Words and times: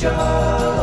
joy. 0.00 0.79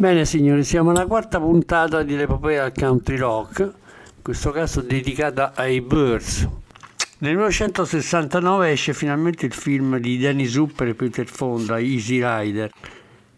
Bene 0.00 0.24
signori, 0.26 0.62
siamo 0.62 0.90
alla 0.90 1.06
quarta 1.06 1.40
puntata 1.40 2.04
di 2.04 2.14
L'epopea 2.14 2.70
country 2.70 3.16
rock, 3.16 3.58
in 3.58 4.22
questo 4.22 4.52
caso 4.52 4.80
dedicata 4.80 5.54
ai 5.56 5.80
Birds. 5.80 6.46
Nel 7.18 7.34
1969 7.34 8.70
esce 8.70 8.94
finalmente 8.94 9.46
il 9.46 9.52
film 9.52 9.98
di 9.98 10.16
Danny 10.16 10.46
Zuper 10.46 10.86
e 10.86 10.94
Peter 10.94 11.26
Fonda, 11.26 11.80
Easy 11.80 12.22
Rider. 12.22 12.70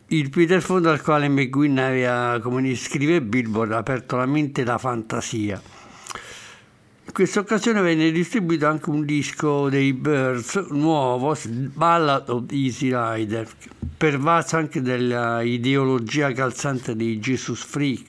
Il 0.09 0.29
Peter 0.29 0.61
Fonda 0.61 0.91
al 0.91 1.01
quale 1.01 1.29
McGuinn 1.29 1.79
aveva, 1.79 2.39
come 2.43 2.75
scrive 2.75 3.23
Billboard, 3.23 3.73
aperto 3.73 4.17
la 4.17 4.27
mente 4.27 4.61
e 4.61 4.65
la 4.65 4.77
fantasia. 4.77 5.80
In 7.11 7.17
questa 7.17 7.41
occasione 7.41 7.81
venne 7.81 8.13
distribuito 8.13 8.69
anche 8.69 8.89
un 8.89 9.05
disco 9.05 9.69
dei 9.69 9.93
Birds 9.93 10.69
nuovo, 10.71 11.37
Ballad 11.75 12.29
of 12.29 12.45
Easy 12.53 12.95
Rider, 12.95 13.49
pervaso 13.97 14.57
anche 14.57 14.81
della 14.81 15.43
ideologia 15.43 16.31
calzante 16.31 16.95
dei 16.95 17.19
Jesus 17.19 17.65
Freak. 17.65 18.05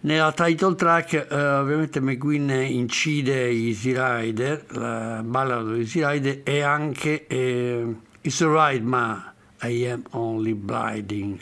Nella 0.00 0.32
title 0.32 0.74
track 0.74 1.28
eh, 1.30 1.32
ovviamente 1.32 2.00
McQueen 2.00 2.50
incide 2.50 3.50
Easy 3.50 3.94
Rider, 3.96 4.64
la 4.70 5.22
Ballad 5.24 5.68
of 5.68 5.76
Easy 5.76 6.04
Rider 6.04 6.40
e 6.42 6.60
anche 6.62 7.28
eh, 7.28 7.86
It's 8.20 8.40
alright 8.40 8.82
ma 8.82 9.32
I 9.62 9.86
am 9.86 10.02
only 10.10 10.54
blinding. 10.54 11.38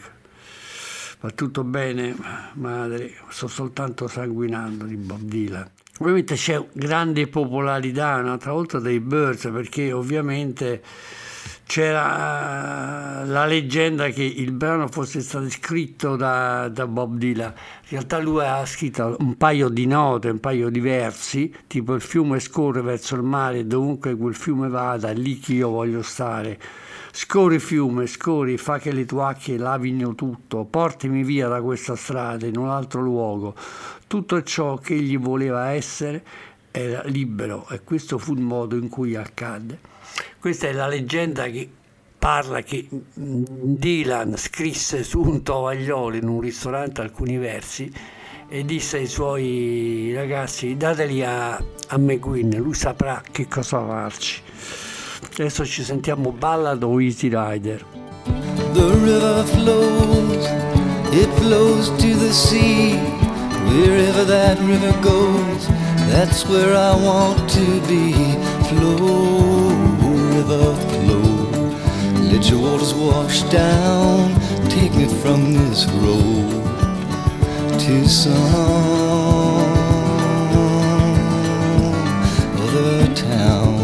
Va 1.20 1.30
tutto 1.30 1.64
bene, 1.64 2.14
madre, 2.52 3.14
sto 3.30 3.48
soltanto 3.48 4.06
sanguinando 4.06 4.84
di 4.84 4.96
Bob 4.96 5.22
Dylan. 5.22 5.70
Ovviamente 5.98 6.34
c'è 6.36 6.64
grande 6.72 7.26
popolarità 7.26 8.16
un'altra 8.16 8.52
volta 8.52 8.78
dei 8.78 9.00
Birds 9.00 9.48
perché 9.52 9.92
ovviamente 9.92 10.80
c'era 11.68 13.24
la 13.24 13.44
leggenda 13.44 14.08
che 14.08 14.22
il 14.22 14.52
brano 14.52 14.88
fosse 14.88 15.20
stato 15.20 15.50
scritto 15.50 16.16
da, 16.16 16.68
da 16.68 16.86
Bob 16.86 17.18
Dylan. 17.18 17.52
In 17.52 17.88
realtà 17.88 18.18
lui 18.18 18.42
ha 18.42 18.64
scritto 18.64 19.16
un 19.18 19.36
paio 19.36 19.68
di 19.68 19.86
note, 19.86 20.30
un 20.30 20.40
paio 20.40 20.70
di 20.70 20.80
versi, 20.80 21.54
tipo 21.66 21.94
il 21.94 22.00
fiume 22.00 22.40
scorre 22.40 22.80
verso 22.80 23.16
il 23.16 23.22
mare, 23.22 23.66
dovunque 23.66 24.16
quel 24.16 24.34
fiume 24.34 24.68
vada, 24.68 25.10
lì 25.10 25.38
che 25.38 25.52
io 25.52 25.68
voglio 25.68 26.02
stare. 26.02 26.58
Scorri 27.10 27.58
fiume, 27.58 28.06
scorri, 28.06 28.56
fa 28.56 28.78
che 28.78 28.92
le 28.92 29.04
tue 29.04 29.24
acque 29.24 29.58
lavino 29.58 30.14
tutto, 30.14 30.64
portami 30.64 31.22
via 31.24 31.48
da 31.48 31.60
questa 31.60 31.96
strada 31.96 32.46
in 32.46 32.56
un 32.56 32.68
altro 32.68 33.02
luogo. 33.02 33.54
Tutto 34.08 34.42
ciò 34.42 34.78
che 34.78 34.94
egli 34.94 35.18
voleva 35.18 35.72
essere 35.72 36.24
era 36.70 37.02
libero 37.04 37.68
e 37.68 37.82
questo 37.84 38.16
fu 38.16 38.32
il 38.32 38.40
modo 38.40 38.74
in 38.74 38.88
cui 38.88 39.14
accadde. 39.14 39.78
Questa 40.40 40.66
è 40.66 40.72
la 40.72 40.86
leggenda 40.86 41.44
che 41.48 41.68
parla 42.18 42.62
che 42.62 42.88
Dylan 42.88 44.34
scrisse 44.38 45.04
su 45.04 45.20
un 45.20 45.42
tovagliolo 45.42 46.16
in 46.16 46.26
un 46.26 46.40
ristorante 46.40 47.02
alcuni 47.02 47.36
versi 47.36 47.92
e 48.48 48.64
disse 48.64 48.96
ai 48.96 49.06
suoi 49.06 50.10
ragazzi 50.14 50.74
dateli 50.78 51.22
a, 51.22 51.56
a 51.56 51.98
McQueen, 51.98 52.56
lui 52.56 52.72
saprà 52.72 53.22
che 53.30 53.46
cosa 53.46 53.84
farci. 53.84 54.40
Adesso 55.32 55.66
ci 55.66 55.84
sentiamo 55.84 56.32
Ballad 56.32 56.82
Easy 56.82 57.28
Rider. 57.28 57.84
The 58.72 58.90
river 59.04 59.44
flows, 59.44 60.46
it 61.12 61.28
flows 61.34 61.88
to 61.88 62.16
the 62.16 62.32
sea. 62.32 63.07
Wherever 63.68 64.24
that 64.24 64.58
river 64.60 64.92
goes, 65.02 65.68
that's 66.10 66.44
where 66.46 66.74
I 66.74 66.94
want 66.96 67.48
to 67.50 67.66
be. 67.86 68.12
Flow, 68.68 69.70
river, 70.34 70.74
flow. 70.90 71.28
Let 72.30 72.50
your 72.50 72.60
waters 72.60 72.94
wash 72.94 73.42
down, 73.44 74.34
take 74.68 74.94
me 74.94 75.06
from 75.22 75.52
this 75.54 75.86
road 76.04 76.58
to 77.80 78.08
some 78.08 78.34
other 82.62 83.14
town. 83.14 83.78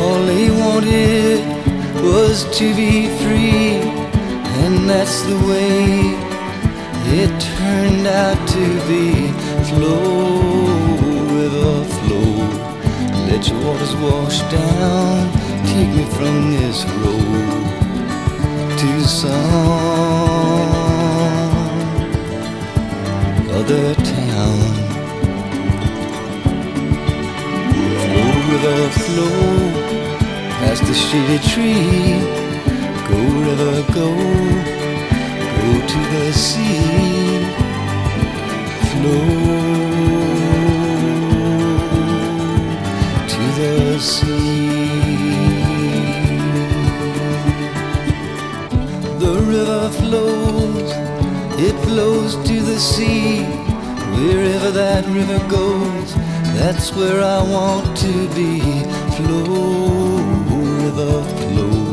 All 0.00 0.26
he 0.26 0.50
wanted 0.50 1.40
was 2.02 2.44
to 2.58 2.74
be 2.74 3.08
free, 3.22 4.03
and 4.64 4.88
that's 4.88 5.20
the 5.22 5.36
way 5.46 6.16
it 7.20 7.30
turned 7.56 8.06
out 8.06 8.40
to 8.48 8.64
be. 8.88 9.30
Flow, 9.68 10.64
river, 11.36 11.84
flow. 11.96 12.32
Let 13.28 13.46
your 13.48 13.60
waters 13.64 13.94
wash 13.96 14.40
down, 14.50 15.30
take 15.66 15.90
me 15.98 16.04
from 16.16 16.52
this 16.52 16.78
road 17.02 17.64
to 18.80 18.90
some 19.04 19.44
other 23.58 23.94
town. 23.94 24.58
Flow, 28.00 28.30
river, 28.50 28.80
flow 29.04 29.38
past 30.58 30.82
the 30.86 30.94
shady 30.94 31.38
tree. 31.50 32.33
River, 33.44 33.92
go, 33.92 34.08
go 35.60 35.70
to 35.90 36.00
the 36.14 36.32
sea. 36.32 37.44
Flow 38.88 39.20
to 43.32 43.42
the 43.60 43.98
sea. 43.98 44.54
The 49.18 49.34
river 49.52 49.90
flows, 49.90 50.90
it 51.58 51.76
flows 51.84 52.36
to 52.48 52.56
the 52.60 52.78
sea. 52.78 53.42
Wherever 54.16 54.70
that 54.70 55.04
river 55.08 55.38
goes, 55.50 56.14
that's 56.58 56.94
where 56.94 57.22
I 57.22 57.42
want 57.42 57.94
to 57.98 58.28
be. 58.34 58.60
Flow, 59.16 60.16
river, 60.80 61.22
flow. 61.36 61.83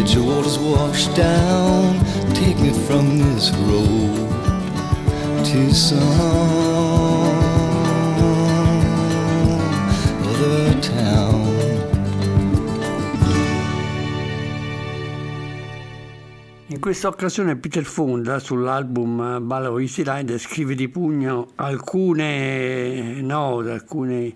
Let 0.00 0.14
your 0.14 0.24
waters 0.24 0.56
wash 0.58 1.08
down, 1.08 1.98
take 2.32 2.58
me 2.58 2.70
from 2.70 3.18
this 3.18 3.50
road 3.68 4.30
to 5.44 5.74
some 5.74 6.00
other 10.24 10.78
town. 10.80 11.44
In 16.68 16.80
questa 16.80 17.08
occasione 17.08 17.58
Peter 17.58 17.84
Fonda 17.84 18.38
sull'album 18.38 19.40
Ballo 19.42 19.78
Easy 19.78 20.02
Rider 20.02 20.40
scrive 20.40 20.74
di 20.74 20.88
pugno 20.88 21.48
alcune 21.56 23.20
note, 23.20 23.70
alcune 23.70 24.34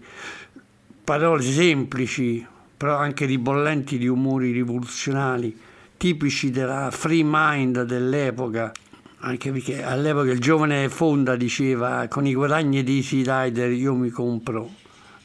parole 1.02 1.40
semplici 1.40 2.52
però 2.76 2.97
anche 2.97 3.25
ribollenti 3.26 3.99
di 3.99 4.06
umori 4.06 4.53
rivoluzionali, 4.53 5.56
tipici 5.97 6.50
della 6.50 6.91
free 6.91 7.23
mind 7.25 7.82
dell'epoca, 7.85 8.73
anche 9.21 9.53
perché 9.53 9.82
all'epoca 9.82 10.31
il 10.31 10.41
giovane 10.41 10.88
Fonda 10.88 11.37
diceva 11.37 12.06
con 12.09 12.26
i 12.26 12.35
guadagni 12.35 12.82
di 12.82 12.97
Easy 12.97 13.23
Rider 13.25 13.71
io 13.73 13.94
mi 13.94 14.11
compro 14.11 14.71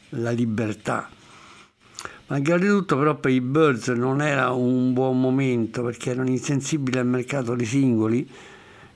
la 0.10 0.32
libertà. 0.32 1.10
Malgrado 2.28 2.66
tutto 2.68 2.98
però 2.98 3.16
per 3.16 3.32
i 3.32 3.42
Birds 3.42 3.88
non 3.88 4.22
era 4.22 4.52
un 4.52 4.94
buon 4.94 5.20
momento 5.20 5.84
perché 5.84 6.12
erano 6.12 6.30
insensibili 6.30 7.00
al 7.00 7.08
mercato 7.08 7.56
dei 7.56 7.66
singoli, 7.66 8.30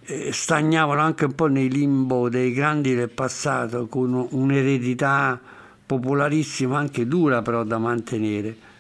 eh, 0.06 0.32
stagnavano 0.32 1.02
anche 1.02 1.26
un 1.26 1.34
po' 1.34 1.48
nei 1.48 1.70
limbo 1.70 2.30
dei 2.30 2.54
grandi 2.54 2.94
del 2.94 3.10
passato 3.10 3.88
con 3.88 4.28
un'eredità 4.30 5.42
popolarissima, 5.86 6.78
anche 6.78 7.08
dura 7.08 7.42
però 7.42 7.64
da 7.64 7.78
mantenere. 7.78 8.72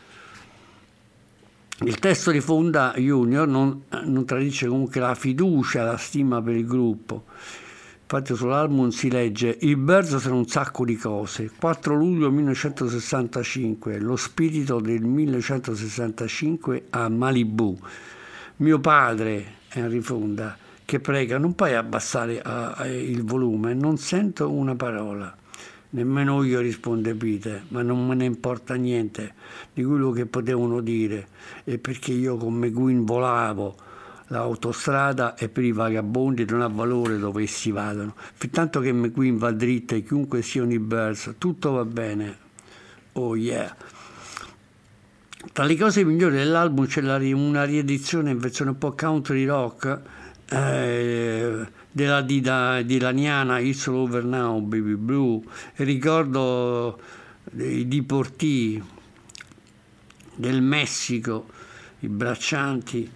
Il 1.79 1.99
testo 1.99 2.31
di 2.31 2.39
Fonda 2.39 2.93
Junior 2.95 3.47
non, 3.47 3.83
non 4.03 4.25
tradisce 4.25 4.67
comunque 4.67 5.01
la 5.01 5.15
fiducia, 5.15 5.83
la 5.83 5.97
stima 5.97 6.41
per 6.41 6.55
il 6.55 6.65
gruppo. 6.65 7.25
Infatti 8.03 8.35
sull'album 8.35 8.89
si 8.89 9.09
legge 9.09 9.57
I 9.61 9.75
Birds 9.75 10.17
sono 10.17 10.37
un 10.37 10.47
sacco 10.47 10.85
di 10.85 10.95
cose. 10.95 11.49
4 11.57 11.95
luglio 11.95 12.29
1965, 12.29 13.99
lo 13.99 14.15
spirito 14.15 14.79
del 14.79 15.01
1965 15.01 16.85
a 16.91 17.09
Malibu. 17.09 17.75
Mio 18.57 18.79
padre, 18.79 19.55
Henry 19.69 20.01
Fonda, 20.01 20.55
che 20.85 20.99
prega, 20.99 21.39
non 21.39 21.55
puoi 21.55 21.73
abbassare 21.73 22.39
uh, 22.45 22.85
il 22.85 23.23
volume, 23.23 23.73
non 23.73 23.97
sento 23.97 24.51
una 24.51 24.75
parola. 24.75 25.35
Nemmeno 25.93 26.43
io, 26.43 26.59
risponde 26.59 27.13
Peter, 27.13 27.65
ma 27.67 27.83
non 27.83 28.07
me 28.07 28.15
ne 28.15 28.25
importa 28.25 28.73
niente 28.73 29.35
di 29.73 29.83
quello 29.83 30.09
che 30.09 30.25
potevano 30.25 30.81
dire, 30.81 31.27
e 31.63 31.77
perché 31.77 32.11
io 32.11 32.35
con 32.35 32.55
McQueen 32.55 33.05
volavo 33.05 33.75
l'autostrada 34.27 35.35
e 35.35 35.49
per 35.49 35.63
i 35.63 35.71
vagabondi 35.71 36.45
non 36.49 36.61
ha 36.61 36.67
valore 36.67 37.19
dove 37.19 37.43
essi 37.43 37.69
vadano. 37.69 38.15
Fintanto 38.33 38.79
che 38.79 38.91
McQueen 38.91 39.37
va 39.37 39.51
dritta 39.51 39.93
e 39.93 40.03
chiunque 40.03 40.43
i 40.43 40.79
Birds, 40.79 41.35
tutto 41.37 41.73
va 41.73 41.85
bene. 41.85 42.37
Oh 43.13 43.35
yeah. 43.35 43.75
Tra 45.51 45.65
le 45.65 45.77
cose 45.77 46.03
migliori 46.03 46.37
dell'album 46.37 46.87
c'è 46.87 47.01
una 47.01 47.65
riedizione 47.65 48.31
in 48.31 48.39
versione 48.39 48.71
un 48.71 48.79
po' 48.79 48.93
country 48.93 49.45
rock 49.45 50.01
eh, 50.49 51.67
della 51.93 52.21
Dida, 52.21 52.81
dilaniana 52.81 53.59
It's 53.59 53.85
Over 53.85 54.23
Now, 54.23 54.59
Baby 54.59 54.95
Blue, 54.95 55.41
e 55.75 55.83
ricordo 55.83 56.99
dei 57.43 57.87
diportii 57.87 58.83
del 60.35 60.61
Messico, 60.61 61.47
i 61.99 62.07
braccianti 62.07 63.09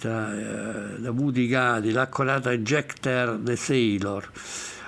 da, 0.00 0.32
eh, 0.32 1.00
da 1.00 1.10
Woody 1.10 1.46
Gadi, 1.46 1.92
l'accorata 1.92 2.56
Jack 2.56 2.94
Ter 3.00 3.38
The 3.42 3.56
Sailor. 3.56 4.30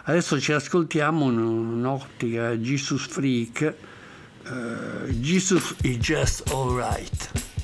Adesso 0.04 0.40
ci 0.40 0.52
ascoltiamo 0.52 1.26
un'ottica 1.26 2.56
Jesus 2.56 3.06
Freak, 3.06 3.74
uh, 4.48 5.10
Jesus 5.10 5.74
is 5.82 5.96
just 5.98 6.48
alright. 6.52 7.55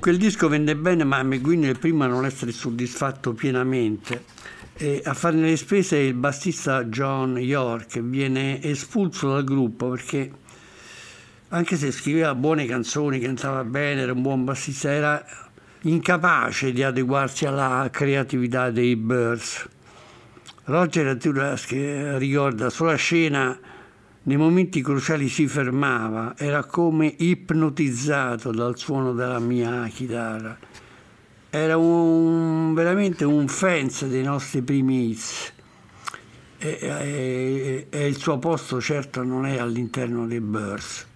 Dunque 0.00 0.18
il 0.18 0.24
disco 0.26 0.48
vende 0.48 0.76
bene, 0.76 1.04
ma 1.04 1.22
McGuinn 1.22 1.64
è 1.64 1.68
il 1.68 1.78
primo 1.78 2.04
a 2.04 2.06
non 2.06 2.24
essere 2.24 2.52
soddisfatto 2.52 3.34
pienamente. 3.34 4.24
E 4.72 5.02
a 5.04 5.12
farne 5.12 5.42
le 5.42 5.58
spese 5.58 5.98
il 5.98 6.14
bassista 6.14 6.84
John 6.84 7.36
York 7.36 8.00
viene 8.00 8.62
espulso 8.62 9.28
dal 9.28 9.44
gruppo 9.44 9.90
perché 9.90 10.30
anche 11.48 11.76
se 11.76 11.90
scriveva 11.90 12.34
buone 12.34 12.64
canzoni, 12.64 13.18
cantava 13.18 13.62
bene, 13.62 14.00
era 14.00 14.12
un 14.12 14.22
buon 14.22 14.42
bassista, 14.42 14.90
era 14.90 15.22
incapace 15.82 16.72
di 16.72 16.82
adeguarsi 16.82 17.44
alla 17.44 17.86
creatività 17.92 18.70
dei 18.70 18.96
Birds. 18.96 19.68
Roger 20.64 21.08
addirittura 21.08 21.54
ricorda 22.16 22.70
sulla 22.70 22.94
scena 22.94 23.54
nei 24.30 24.38
momenti 24.38 24.80
cruciali 24.80 25.28
si 25.28 25.48
fermava, 25.48 26.34
era 26.36 26.62
come 26.62 27.12
ipnotizzato 27.18 28.52
dal 28.52 28.78
suono 28.78 29.12
della 29.12 29.40
mia 29.40 29.88
chitarra. 29.88 30.56
Era 31.50 31.76
un, 31.76 32.72
veramente 32.72 33.24
un 33.24 33.48
fans 33.48 34.06
dei 34.06 34.22
nostri 34.22 34.62
primi 34.62 35.10
hits. 35.10 35.52
E, 36.58 36.78
e, 36.80 37.86
e, 37.90 38.06
il 38.06 38.16
suo 38.18 38.38
posto 38.38 38.80
certo 38.80 39.24
non 39.24 39.46
è 39.46 39.58
all'interno 39.58 40.28
dei 40.28 40.40
Birds. 40.40 41.08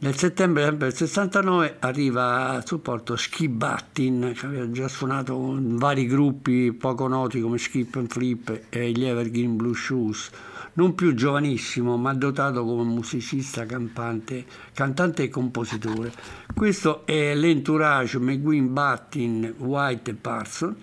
Nel 0.00 0.16
settembre 0.16 0.76
del 0.76 0.94
69 0.94 1.78
arriva 1.80 2.62
sul 2.64 2.78
porto 2.78 3.16
Skip 3.16 3.50
Battin, 3.50 4.32
che 4.32 4.46
aveva 4.46 4.70
già 4.70 4.86
suonato 4.86 5.34
con 5.34 5.74
vari 5.76 6.06
gruppi 6.06 6.72
poco 6.72 7.08
noti 7.08 7.40
come 7.40 7.58
Skip 7.58 7.96
and 7.96 8.08
Flip 8.08 8.66
e 8.68 8.92
gli 8.92 9.04
Evergreen 9.04 9.56
Blue 9.56 9.74
Shoes. 9.74 10.30
Non 10.74 10.94
più 10.94 11.14
giovanissimo, 11.14 11.96
ma 11.96 12.14
dotato 12.14 12.64
come 12.64 12.84
musicista, 12.84 13.66
campante, 13.66 14.44
cantante 14.72 15.24
e 15.24 15.28
compositore. 15.28 16.12
Questo 16.54 17.04
è 17.04 17.34
l'entourage 17.34 18.20
McGuinn, 18.20 18.72
Battin, 18.72 19.54
White 19.58 20.12
e 20.12 20.14
Parson. 20.14 20.76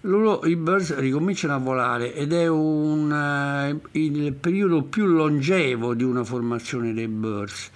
Loro, 0.00 0.44
i 0.46 0.56
Birds 0.56 0.98
ricominciano 0.98 1.54
a 1.54 1.58
volare 1.58 2.12
ed 2.14 2.32
è 2.32 2.48
un, 2.48 3.12
eh, 3.12 3.78
il 3.92 4.32
periodo 4.32 4.82
più 4.82 5.04
longevo 5.04 5.94
di 5.94 6.02
una 6.02 6.24
formazione 6.24 6.92
dei 6.92 7.06
Birds 7.06 7.70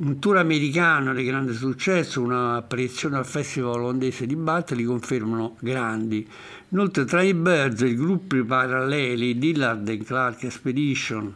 un 0.00 0.18
tour 0.20 0.36
americano 0.36 1.12
di 1.12 1.24
grande 1.24 1.52
successo, 1.52 2.20
un'apparizione 2.22 3.16
al 3.16 3.26
festival 3.26 3.80
olandese 3.80 4.26
di 4.26 4.36
Bath 4.36 4.70
li 4.72 4.84
confermano 4.84 5.56
grandi. 5.58 6.28
Inoltre 6.68 7.04
tra 7.04 7.22
i 7.22 7.34
Birds 7.34 7.80
i 7.80 7.96
gruppi 7.96 8.42
paralleli 8.44 9.38
Dillard 9.38 9.88
and 9.88 10.04
Clark 10.04 10.44
Expedition 10.44 11.34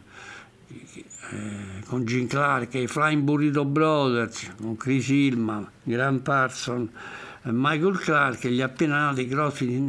eh, 0.67 1.83
con 1.87 2.05
Gene 2.05 2.27
Clark 2.27 2.75
e 2.75 2.83
i 2.83 2.87
Flying 2.87 3.23
Burrito 3.23 3.65
Brothers 3.65 4.53
con 4.55 4.77
Chris 4.77 5.09
Hillman, 5.09 5.67
Graham 5.83 6.19
Parson, 6.19 6.89
eh, 7.43 7.49
Michael 7.51 7.97
Clark 7.97 8.45
e 8.45 8.51
gli 8.51 8.61
appena 8.61 9.07
nati 9.07 9.27
Crosby 9.27 9.67
di 9.67 9.79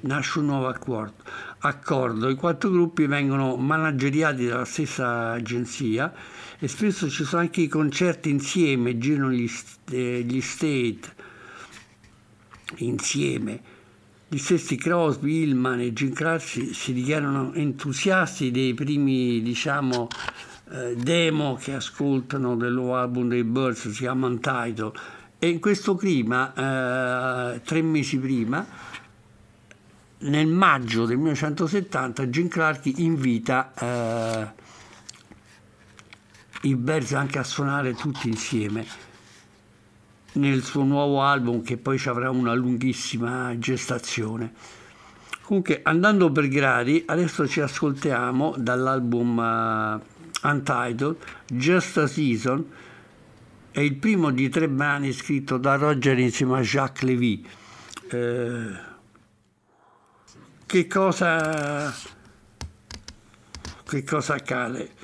nasce 0.00 0.38
un 0.38 0.46
nuovo 0.46 0.68
accordo. 0.68 1.22
accordo. 1.58 2.30
I 2.30 2.34
quattro 2.34 2.70
gruppi 2.70 3.06
vengono 3.06 3.56
manageriati 3.56 4.46
dalla 4.46 4.64
stessa 4.64 5.32
agenzia 5.32 6.12
e 6.62 6.68
spesso 6.68 7.10
ci 7.10 7.24
sono 7.24 7.42
anche 7.42 7.62
i 7.62 7.66
concerti 7.66 8.30
insieme, 8.30 8.96
girano 8.96 9.32
gli, 9.32 9.50
eh, 9.90 10.22
gli 10.24 10.40
state 10.40 11.00
insieme. 12.76 13.60
Gli 14.28 14.38
stessi 14.38 14.76
Crosby, 14.76 15.42
Hillman 15.42 15.80
e 15.80 15.92
Jim 15.92 16.12
Clark 16.12 16.40
si, 16.40 16.72
si 16.72 16.92
dichiarano 16.92 17.52
entusiasti 17.54 18.52
dei 18.52 18.74
primi, 18.74 19.42
diciamo, 19.42 20.06
eh, 20.70 20.94
demo 20.94 21.58
che 21.60 21.74
ascoltano 21.74 22.54
del 22.54 22.74
nuovo 22.74 22.94
album 22.94 23.26
dei 23.26 23.42
Birds, 23.42 23.88
si 23.88 23.98
chiama 23.98 24.28
Untitled. 24.28 24.92
E 25.40 25.48
in 25.48 25.58
questo 25.58 25.96
clima, 25.96 27.54
eh, 27.54 27.60
tre 27.62 27.82
mesi 27.82 28.20
prima, 28.20 28.64
nel 30.18 30.46
maggio 30.46 31.06
del 31.06 31.16
1970, 31.16 32.26
Jim 32.28 32.46
Clark 32.46 32.86
invita 32.98 33.72
eh, 33.74 34.60
i 36.62 36.76
Bears 36.76 37.12
anche 37.12 37.38
a 37.38 37.44
suonare 37.44 37.94
tutti 37.94 38.28
insieme 38.28 38.86
nel 40.34 40.62
suo 40.62 40.84
nuovo 40.84 41.22
album 41.22 41.62
che 41.62 41.76
poi 41.76 41.98
ci 41.98 42.08
avrà 42.08 42.30
una 42.30 42.54
lunghissima 42.54 43.56
gestazione. 43.58 44.52
Comunque 45.42 45.80
andando 45.82 46.30
per 46.30 46.48
gradi, 46.48 47.02
adesso 47.06 47.46
ci 47.46 47.60
ascoltiamo 47.60 48.54
dall'album 48.56 49.36
uh, 49.36 50.48
Untitled 50.48 51.16
Just 51.46 51.98
a 51.98 52.06
Season, 52.06 52.64
è 53.70 53.80
il 53.80 53.96
primo 53.96 54.30
di 54.30 54.48
tre 54.48 54.68
brani 54.68 55.12
scritto 55.12 55.58
da 55.58 55.74
Roger 55.74 56.18
insieme 56.18 56.58
a 56.58 56.60
Jacques 56.60 57.02
Lévy. 57.02 57.44
Eh, 58.08 58.90
che 60.66 60.86
cosa 60.86 61.92
che 63.84 64.04
cosa 64.04 64.34
accade? 64.34 65.01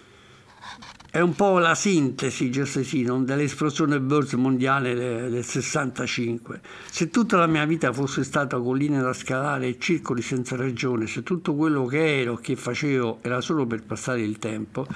È 1.11 1.21
un 1.21 1.35
po' 1.35 1.57
la 1.57 1.75
sintesi, 1.75 2.51
Jesse 2.51 2.85
Sinon, 2.85 3.25
dell'esplosione 3.25 3.99
Birds 3.99 4.35
mondiale 4.35 4.95
del 4.95 5.43
65. 5.43 6.61
Se 6.91 7.09
tutta 7.09 7.39
la 7.39 7.47
mia 7.47 7.65
vita 7.65 7.95
fosse 7.95 8.23
stata 8.23 8.59
colline 8.59 9.01
da 9.01 9.15
scalare 9.15 9.69
e 9.69 9.79
circoli 9.79 10.21
senza 10.21 10.55
ragione, 10.55 11.07
se 11.07 11.23
tutto 11.23 11.55
quello 11.55 11.87
che 11.87 12.21
ero 12.21 12.37
che 12.37 12.57
facevo 12.57 13.21
era 13.23 13.41
solo 13.41 13.67
per 13.67 13.85
passare 13.85 14.21
il 14.21 14.37
tempo, 14.37 14.87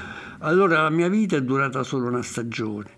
allora 0.41 0.83
la 0.83 0.91
mia 0.91 1.09
vita 1.09 1.37
è 1.37 1.43
durata 1.43 1.83
solo 1.83 2.09
una 2.09 2.23
stagione. 2.23 2.91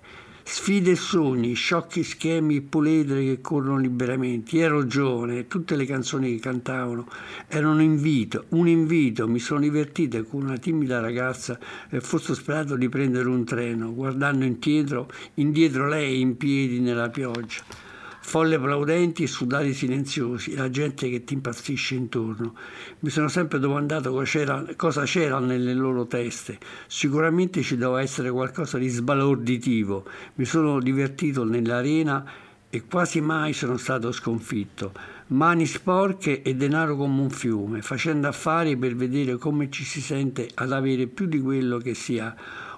Sfide 0.47 0.91
e 0.91 0.97
sogni, 0.97 1.55
sciocchi 1.55 2.05
schemi 2.05 2.57
e 2.57 2.61
puledre 2.61 3.25
che 3.25 3.41
corrono 3.41 3.79
liberamente. 3.79 4.59
Ero 4.59 4.87
giovane 4.87 5.49
tutte 5.49 5.75
le 5.75 5.87
canzoni 5.87 6.35
che 6.35 6.41
cantavano 6.41 7.09
erano 7.49 7.73
un 7.73 7.81
invito, 7.81 8.45
un 8.51 8.69
invito. 8.69 9.27
Mi 9.27 9.39
sono 9.39 9.61
divertita 9.61 10.23
con 10.23 10.43
una 10.43 10.59
timida 10.59 11.01
ragazza 11.01 11.59
e 11.89 12.01
forse 12.03 12.35
sperato 12.35 12.77
di 12.77 12.91
prendere 12.91 13.27
un 13.27 13.45
treno, 13.45 13.95
guardando 13.95 14.45
indietro, 14.45 15.11
indietro 15.35 15.89
lei 15.89 16.21
in 16.21 16.37
piedi 16.37 16.79
nella 16.79 17.09
pioggia 17.09 17.84
folle 18.27 18.55
applaudenti 18.55 19.23
e 19.23 19.27
sudati 19.27 19.75
silenziosi, 19.75 20.57
la 20.57 20.71
gente 20.71 21.11
che 21.11 21.25
ti 21.25 21.35
impazzisce 21.35 21.95
intorno. 21.95 22.55
Mi 23.01 23.11
sono 23.11 23.29
sempre 23.29 23.59
domandato 23.59 24.11
cosa 24.11 24.65
cosa 24.77 25.03
c'era 25.03 25.39
nelle 25.39 25.75
loro 25.75 26.07
teste. 26.07 26.59
Sicuramente 26.87 27.61
ci 27.61 27.77
doveva 27.77 28.01
essere 28.01 28.31
qualcosa 28.31 28.79
di 28.79 28.89
sbalorditivo. 28.89 30.07
Mi 30.37 30.47
sono 30.47 30.81
divertito 30.81 31.45
nell'arena 31.45 32.25
e 32.71 32.85
quasi 32.87 33.21
mai 33.21 33.53
sono 33.53 33.77
stato 33.77 34.11
sconfitto. 34.11 34.93
Mani 35.29 35.67
sporche 35.67 36.41
e 36.41 36.57
denaro 36.57 36.97
come 36.97 37.21
un 37.21 37.31
fiume, 37.31 37.83
facendo 37.83 38.27
affari 38.27 38.77
per 38.79 38.97
vedere 38.97 39.37
come 39.37 39.71
ci 39.71 39.85
si 39.85 40.01
sente 40.01 40.49
ad 40.55 40.73
avere 40.73 41.07
più 41.09 41.27
di 41.27 41.41
quello 41.41 41.77
che 41.77 41.93
si 41.93 42.19
ha. 42.19 42.35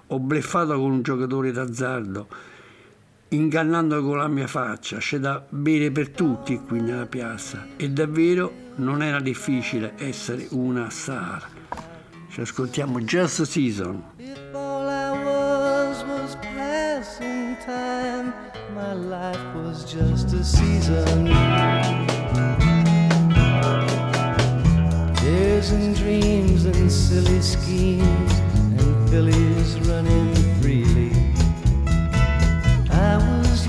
Ho 0.07 0.19
bleffato 0.19 0.73
con 0.73 0.91
un 0.91 1.01
giocatore 1.01 1.53
d'azzardo 1.53 2.46
ingannando 3.29 4.01
con 4.03 4.17
la 4.17 4.27
mia 4.27 4.47
faccia, 4.47 4.97
c'è 4.97 5.17
da 5.17 5.43
bere 5.49 5.91
per 5.91 6.09
tutti 6.09 6.59
qui 6.65 6.79
nella 6.79 7.05
piazza 7.05 7.67
e 7.75 7.89
davvero 7.89 8.65
non 8.75 9.01
era 9.01 9.19
difficile 9.19 9.93
essere 9.97 10.47
una 10.51 10.89
star. 10.89 11.45
Ci 12.29 12.41
ascoltiamo 12.41 12.99
Just 13.01 13.43
Season. 13.43 14.03
All 14.53 14.87
I 14.87 15.23
was 15.23 16.03
was 16.03 16.35
passing 16.35 17.57
time, 17.65 18.33
my 18.73 18.93
life 18.93 19.39
was 19.55 19.83
just 19.83 20.33
a 20.33 20.43
season. 20.43 21.25
Dares 25.15 25.71
and 25.71 25.95
dreams 25.95 26.65
and 26.65 26.89
silly 26.89 27.41
schemes 27.41 28.39
and 28.77 29.09
fillies 29.09 29.79
running 29.87 30.46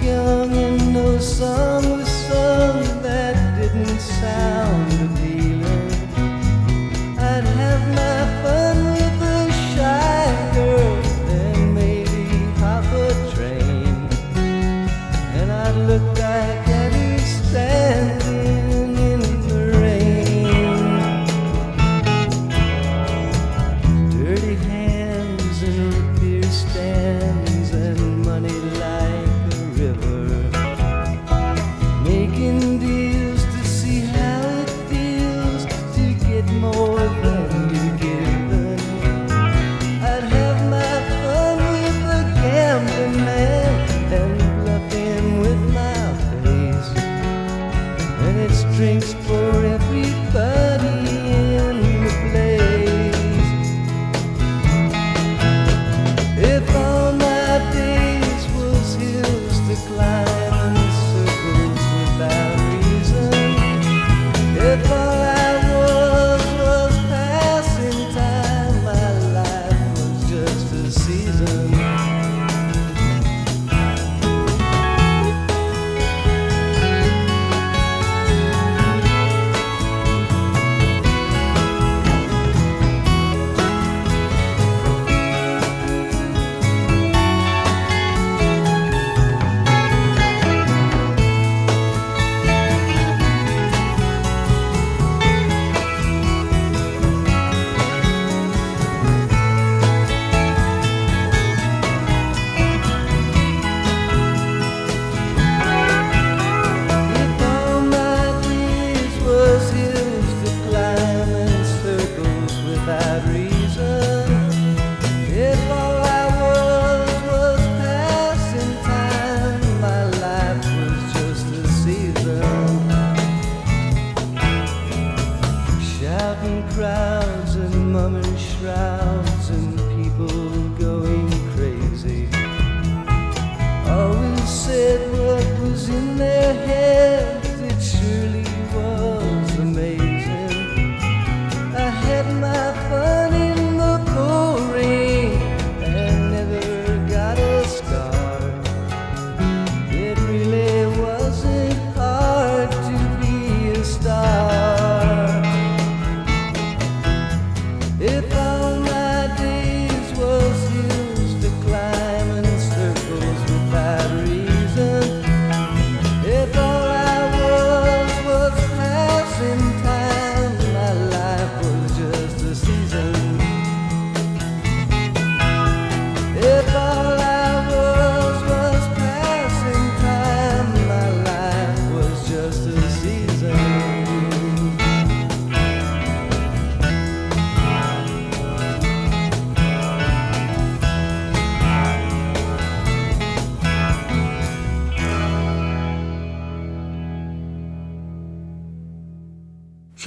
young 0.08 0.52
and 0.56 0.94
no 0.94 1.18
song 1.18 1.98
was 1.98 2.08
sung 2.08 2.97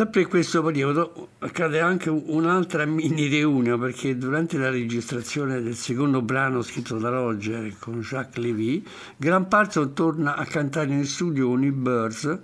Sempre 0.01 0.21
in 0.21 0.29
questo 0.29 0.63
periodo 0.63 1.27
accade 1.37 1.79
anche 1.79 2.09
un'altra 2.09 2.85
mini 2.85 3.27
reunione 3.27 3.77
perché 3.77 4.17
durante 4.17 4.57
la 4.57 4.71
registrazione 4.71 5.61
del 5.61 5.75
secondo 5.75 6.23
brano 6.23 6.63
scritto 6.63 6.97
da 6.97 7.09
Roger 7.09 7.77
con 7.77 7.99
Jacques 7.99 8.43
Levy, 8.43 8.83
Graham 9.15 9.45
Parsons 9.45 9.91
torna 9.93 10.35
a 10.35 10.43
cantare 10.45 10.89
in 10.91 11.05
studio 11.05 11.49
con 11.49 11.63
i 11.63 11.71
Birds 11.71 12.39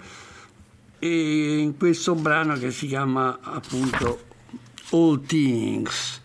e 0.99 1.57
in 1.57 1.75
questo 1.77 2.13
brano 2.13 2.53
che 2.57 2.69
si 2.69 2.85
chiama 2.85 3.39
appunto 3.41 4.19
All 4.91 5.25
Things. 5.25 6.21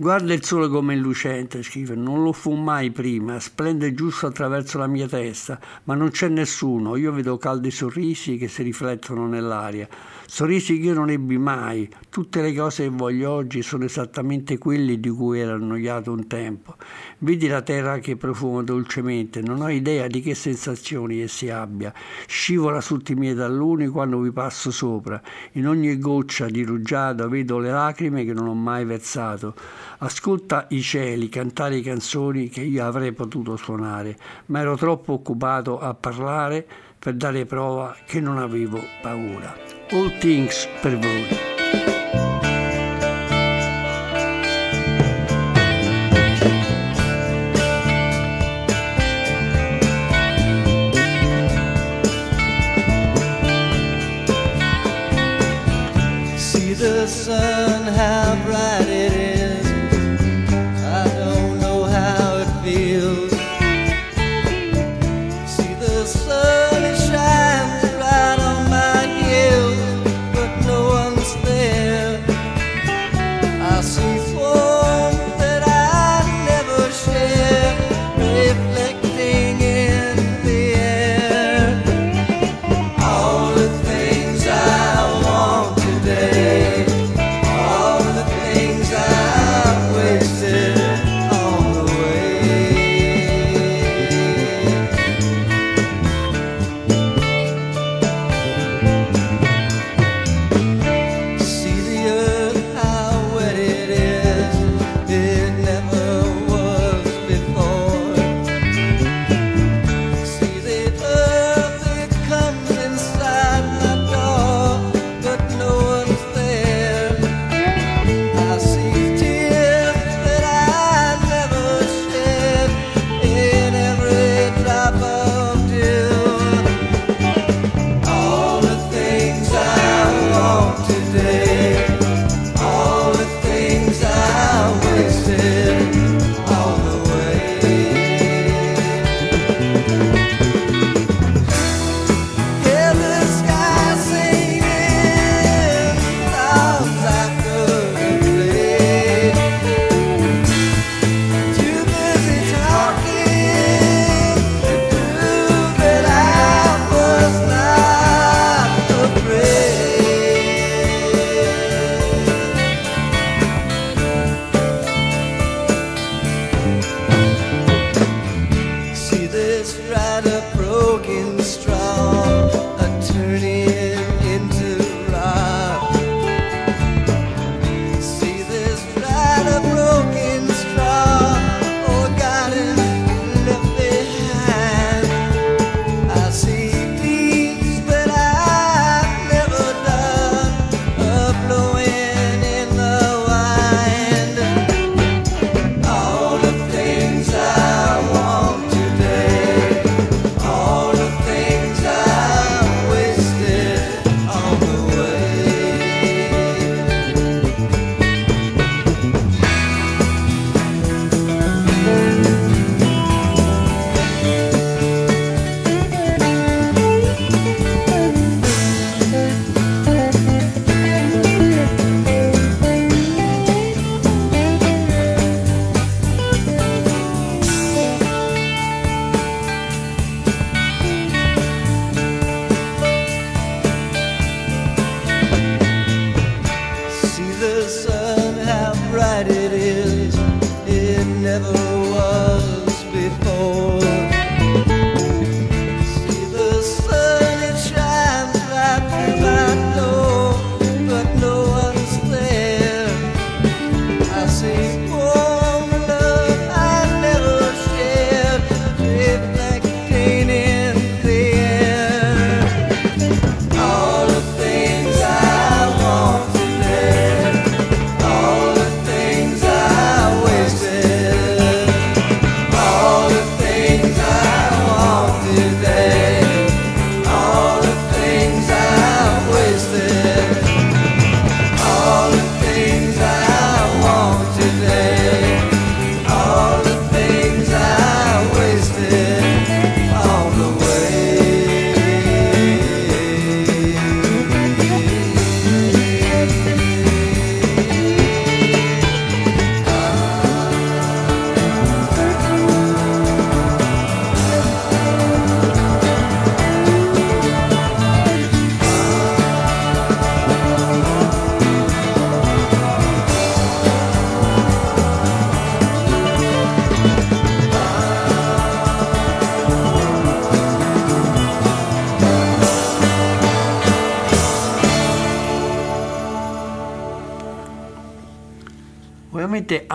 Guarda 0.00 0.32
il 0.32 0.44
sole 0.44 0.68
come 0.68 0.94
è 0.94 0.96
lucente, 0.96 1.60
scrive, 1.64 1.96
non 1.96 2.22
lo 2.22 2.32
fu 2.32 2.54
mai 2.54 2.92
prima, 2.92 3.40
splende 3.40 3.94
giusto 3.94 4.28
attraverso 4.28 4.78
la 4.78 4.86
mia 4.86 5.08
testa, 5.08 5.58
ma 5.84 5.96
non 5.96 6.10
c'è 6.10 6.28
nessuno, 6.28 6.94
io 6.94 7.10
vedo 7.10 7.36
caldi 7.36 7.72
sorrisi 7.72 8.36
che 8.36 8.46
si 8.46 8.62
riflettono 8.62 9.26
nell'aria, 9.26 9.88
sorrisi 10.24 10.78
che 10.78 10.86
io 10.86 10.94
non 10.94 11.10
ebbi 11.10 11.36
mai, 11.36 11.88
tutte 12.10 12.42
le 12.42 12.54
cose 12.54 12.84
che 12.84 12.90
voglio 12.90 13.32
oggi 13.32 13.60
sono 13.60 13.86
esattamente 13.86 14.56
quelle 14.56 15.00
di 15.00 15.08
cui 15.08 15.40
ero 15.40 15.54
annoiato 15.54 16.12
un 16.12 16.28
tempo. 16.28 16.76
Vedi 17.18 17.48
la 17.48 17.62
terra 17.62 17.98
che 17.98 18.14
profuma 18.14 18.62
dolcemente, 18.62 19.42
non 19.42 19.62
ho 19.62 19.68
idea 19.68 20.06
di 20.06 20.20
che 20.20 20.36
sensazioni 20.36 21.22
essi 21.22 21.50
abbia, 21.50 21.92
scivola 22.28 22.80
sotto 22.80 23.10
i 23.10 23.16
miei 23.16 23.34
talloni 23.34 23.88
quando 23.88 24.20
vi 24.20 24.30
passo 24.30 24.70
sopra, 24.70 25.20
in 25.54 25.66
ogni 25.66 25.98
goccia 25.98 26.46
di 26.46 26.62
rugiada 26.62 27.26
vedo 27.26 27.58
le 27.58 27.72
lacrime 27.72 28.24
che 28.24 28.32
non 28.32 28.46
ho 28.46 28.54
mai 28.54 28.84
versato. 28.84 29.56
Ascolta 30.00 30.66
i 30.70 30.80
cieli 30.80 31.28
cantare 31.28 31.80
canzoni 31.80 32.48
che 32.48 32.60
io 32.60 32.84
avrei 32.86 33.12
potuto 33.12 33.56
suonare, 33.56 34.16
ma 34.46 34.60
ero 34.60 34.76
troppo 34.76 35.14
occupato 35.14 35.80
a 35.80 35.92
parlare 35.94 36.66
per 36.96 37.14
dare 37.14 37.46
prova 37.46 37.96
che 38.06 38.20
non 38.20 38.38
avevo 38.38 38.80
paura. 39.02 39.54
All 39.90 40.16
things 40.18 40.68
per 40.80 40.96
voi. 40.98 41.57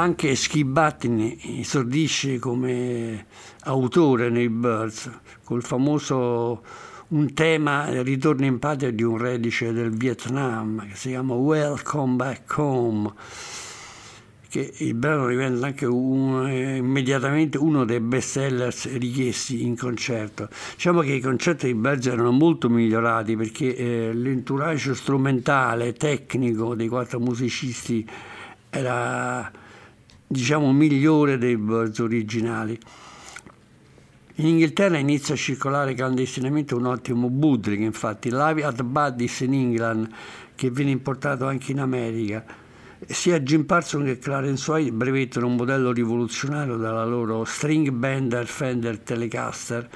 Anche 0.04 0.36
Schibattini 0.36 1.62
esordisce 1.62 2.38
come 2.38 3.26
autore 3.62 4.30
nei 4.30 4.50
Birds, 4.50 5.10
col 5.46 5.64
famoso 5.64 6.62
un 7.08 7.34
tema 7.34 8.02
ritorno 8.02 8.46
in 8.46 8.60
patria 8.60 8.92
di 8.92 9.02
un 9.02 9.18
reduce 9.18 9.72
del 9.72 9.92
Vietnam 9.92 10.86
che 10.90 10.96
si 10.96 11.10
chiama 11.10 11.36
Welcome 11.36 12.16
Back 12.16 12.58
Home 12.58 13.14
che 14.50 14.74
il 14.80 14.94
brano 14.94 15.28
diventa 15.30 15.68
anche 15.68 15.86
un- 15.86 16.52
immediatamente 16.52 17.58
uno 17.58 17.86
dei 17.86 18.02
best 18.02 18.32
sellers 18.32 18.98
richiesti 18.98 19.64
in 19.64 19.76
concerto. 19.76 20.50
Diciamo 20.74 21.00
che 21.00 21.14
i 21.14 21.22
concerti 21.22 21.68
di 21.68 21.76
Birds 21.76 22.06
erano 22.06 22.32
molto 22.32 22.70
migliorati 22.70 23.36
perché 23.36 23.76
eh, 23.76 24.14
l'entourage 24.14 24.94
strumentale, 24.94 25.94
tecnico 25.94 26.76
dei 26.76 26.88
quattro 26.88 27.20
musicisti 27.20 28.08
era 28.70 29.52
diciamo 30.34 30.74
migliore 30.74 31.38
dei 31.38 31.56
Birds 31.56 32.00
originali. 32.00 32.78
In 34.38 34.48
Inghilterra 34.48 34.98
inizia 34.98 35.36
a 35.36 35.38
circolare 35.38 35.94
clandestinamente 35.94 36.74
un 36.74 36.88
ottimo 36.88 37.30
Budrik, 37.30 37.80
infatti, 37.80 38.32
Live 38.32 38.64
at 38.64 38.82
Buddy's 38.82 39.42
in 39.42 39.54
England, 39.54 40.10
che 40.56 40.72
viene 40.72 40.90
importato 40.90 41.46
anche 41.46 41.72
in 41.72 41.80
America. 41.80 42.44
Sia 43.06 43.40
Jim 43.42 43.66
Parsons 43.66 44.06
che 44.06 44.18
Clarence 44.18 44.72
White 44.72 44.92
brevettano 44.92 45.48
un 45.48 45.56
modello 45.56 45.92
rivoluzionario 45.92 46.78
dalla 46.78 47.06
loro 47.06 47.44
String 47.44 47.92
Bender 47.92 48.48
Fender 48.48 48.98
Telecaster, 49.00 49.88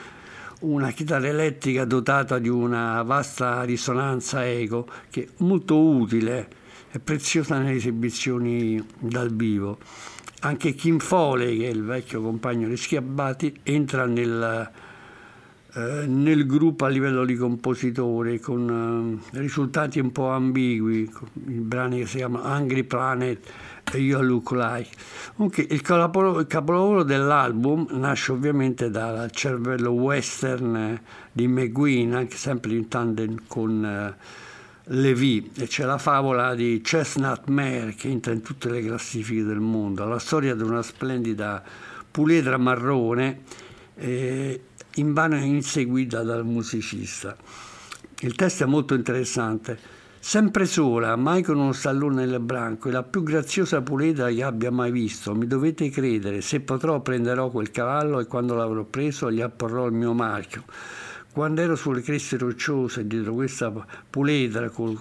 una 0.60 0.92
chitarra 0.92 1.28
elettrica 1.28 1.86
dotata 1.86 2.38
di 2.38 2.50
una 2.50 3.02
vasta 3.04 3.64
risonanza 3.64 4.46
eco 4.46 4.88
che 5.10 5.24
è 5.24 5.28
molto 5.38 5.80
utile 5.80 6.48
e 6.92 7.00
preziosa 7.00 7.58
nelle 7.58 7.76
esibizioni 7.76 8.84
dal 9.00 9.34
vivo. 9.34 9.78
Anche 10.42 10.76
Kim 10.76 11.00
Foley, 11.00 11.58
che 11.58 11.68
è 11.68 11.72
il 11.72 11.84
vecchio 11.84 12.22
compagno 12.22 12.68
di 12.68 12.78
Schiabbati, 12.78 13.62
entra 13.64 14.06
nel, 14.06 14.72
eh, 15.74 16.06
nel 16.06 16.46
gruppo 16.46 16.86
a 16.86 16.90
livello 16.90 17.26
di 17.26 17.36
compositore 17.36 18.40
con 18.40 19.22
eh, 19.34 19.40
risultati 19.40 20.00
un 20.00 20.12
po' 20.12 20.30
ambigui, 20.30 21.10
con 21.10 21.28
i 21.48 21.60
brani 21.60 22.00
che 22.00 22.06
si 22.06 22.18
chiamano 22.18 22.44
Angry 22.46 22.84
Planet 22.84 23.52
e 23.92 23.98
You 23.98 24.22
Look 24.22 24.52
Like. 24.52 24.90
Comunque, 25.36 25.66
il 25.68 25.82
capolavoro, 25.82 26.40
il 26.40 26.48
capolavoro 26.48 27.02
dell'album 27.02 27.88
nasce 27.92 28.32
ovviamente 28.32 28.92
dal 28.92 29.32
cervello 29.32 29.90
western 29.92 31.02
di 31.32 31.48
McGueen, 31.48 32.14
anche 32.14 32.38
sempre 32.38 32.74
in 32.74 32.88
tandem 32.88 33.42
con 33.48 33.84
eh, 33.84 34.46
Levi 34.90 35.52
e 35.58 35.68
c'è 35.68 35.84
la 35.84 35.98
favola 35.98 36.56
di 36.56 36.80
Chestnut 36.82 37.48
Mare 37.48 37.94
che 37.94 38.08
entra 38.08 38.32
in 38.32 38.42
tutte 38.42 38.70
le 38.70 38.82
classifiche 38.82 39.44
del 39.44 39.60
mondo, 39.60 40.06
la 40.06 40.18
storia 40.18 40.56
di 40.56 40.64
una 40.64 40.82
splendida 40.82 41.62
puledra 42.10 42.58
marrone 42.58 43.42
eh, 43.96 44.62
invano 44.96 45.36
inseguita 45.36 46.24
dal 46.24 46.46
musicista. 46.46 47.36
Il 48.20 48.36
testo 48.36 48.64
è 48.64 48.68
molto 48.68 48.94
interessante. 48.94 49.78
Sempre 50.20 50.66
sola, 50.66 51.18
mai 51.18 51.44
con 51.44 51.58
uno 51.58 51.74
stallone 51.74 52.26
nel 52.26 52.40
branco, 52.40 52.88
è 52.88 52.92
la 52.92 53.04
più 53.04 53.24
graziosa 53.24 53.82
puledra 53.82 54.30
che 54.30 54.42
abbia 54.42 54.72
mai 54.72 54.92
visto. 54.92 55.36
Mi 55.36 55.48
dovete 55.48 55.90
credere, 55.90 56.40
se 56.40 56.62
potrò 56.62 57.02
prenderò 57.02 57.50
quel 57.50 57.72
cavallo 57.72 58.20
e 58.20 58.26
quando 58.26 58.56
l'avrò 58.56 58.84
preso 58.84 59.30
gli 59.32 59.42
apporrò 59.42 59.86
il 59.86 59.94
mio 59.94 60.14
marchio. 60.14 60.64
Quando 61.38 61.62
ero 61.62 61.76
sulle 61.76 62.02
creste 62.02 62.36
rocciose 62.36 63.06
dietro 63.06 63.36
questa 63.36 63.72
puledra 64.10 64.72
col, 64.72 64.98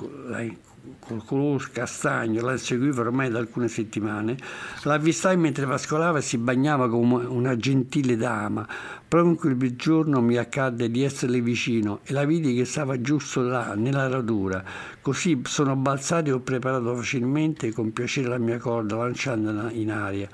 col 0.99 1.25
colore 1.25 1.65
castagno, 1.73 2.43
la 2.43 2.59
seguivo 2.59 3.01
ormai 3.01 3.31
da 3.31 3.39
alcune 3.39 3.69
settimane, 3.69 4.37
l'avvistai 4.83 5.39
mentre 5.39 5.65
pascolava 5.65 6.19
e 6.19 6.21
si 6.21 6.37
bagnava 6.37 6.91
come 6.91 7.25
una 7.25 7.57
gentile 7.57 8.17
dama. 8.17 8.69
Proprio 9.09 9.33
in 9.33 9.39
quel 9.39 9.77
giorno 9.77 10.21
mi 10.21 10.37
accadde 10.37 10.91
di 10.91 11.05
esserle 11.05 11.41
vicino 11.41 12.01
e 12.05 12.13
la 12.13 12.27
vidi 12.27 12.55
che 12.55 12.67
stava 12.67 13.01
giusto 13.01 13.41
là, 13.41 13.73
nella 13.75 14.07
radura. 14.07 14.63
Così 15.01 15.41
sono 15.45 15.75
balzato 15.75 16.29
e 16.29 16.33
ho 16.33 16.41
preparato 16.41 16.95
facilmente 16.97 17.73
con 17.73 17.95
piacere 17.95 18.29
la 18.29 18.37
mia 18.37 18.59
corda, 18.59 18.97
lanciandola 18.97 19.71
in 19.71 19.91
aria. 19.91 20.29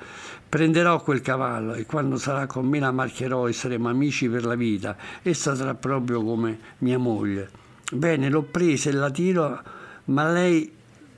Prenderò 0.53 1.01
quel 1.01 1.23
cavallo 1.23 1.73
e 1.73 1.87
quando 1.87 2.19
sarà 2.19 2.45
con 2.45 2.67
me 2.67 2.79
la 2.79 2.93
marcherò 2.93 3.49
e 3.49 3.55
saremo 3.55 3.89
amici 3.89 4.29
per 4.29 4.45
la 4.45 4.55
vita. 4.55 4.99
Essa 5.23 5.55
sarà 5.55 5.73
proprio 5.73 6.23
come 6.23 6.59
mia 6.81 6.99
moglie. 6.99 7.49
Bene, 7.91 8.29
l'ho 8.29 8.43
presa 8.43 8.91
e 8.91 8.93
la 8.93 9.11
tiro, 9.11 9.63
ma 10.05 10.31
lei 10.31 10.71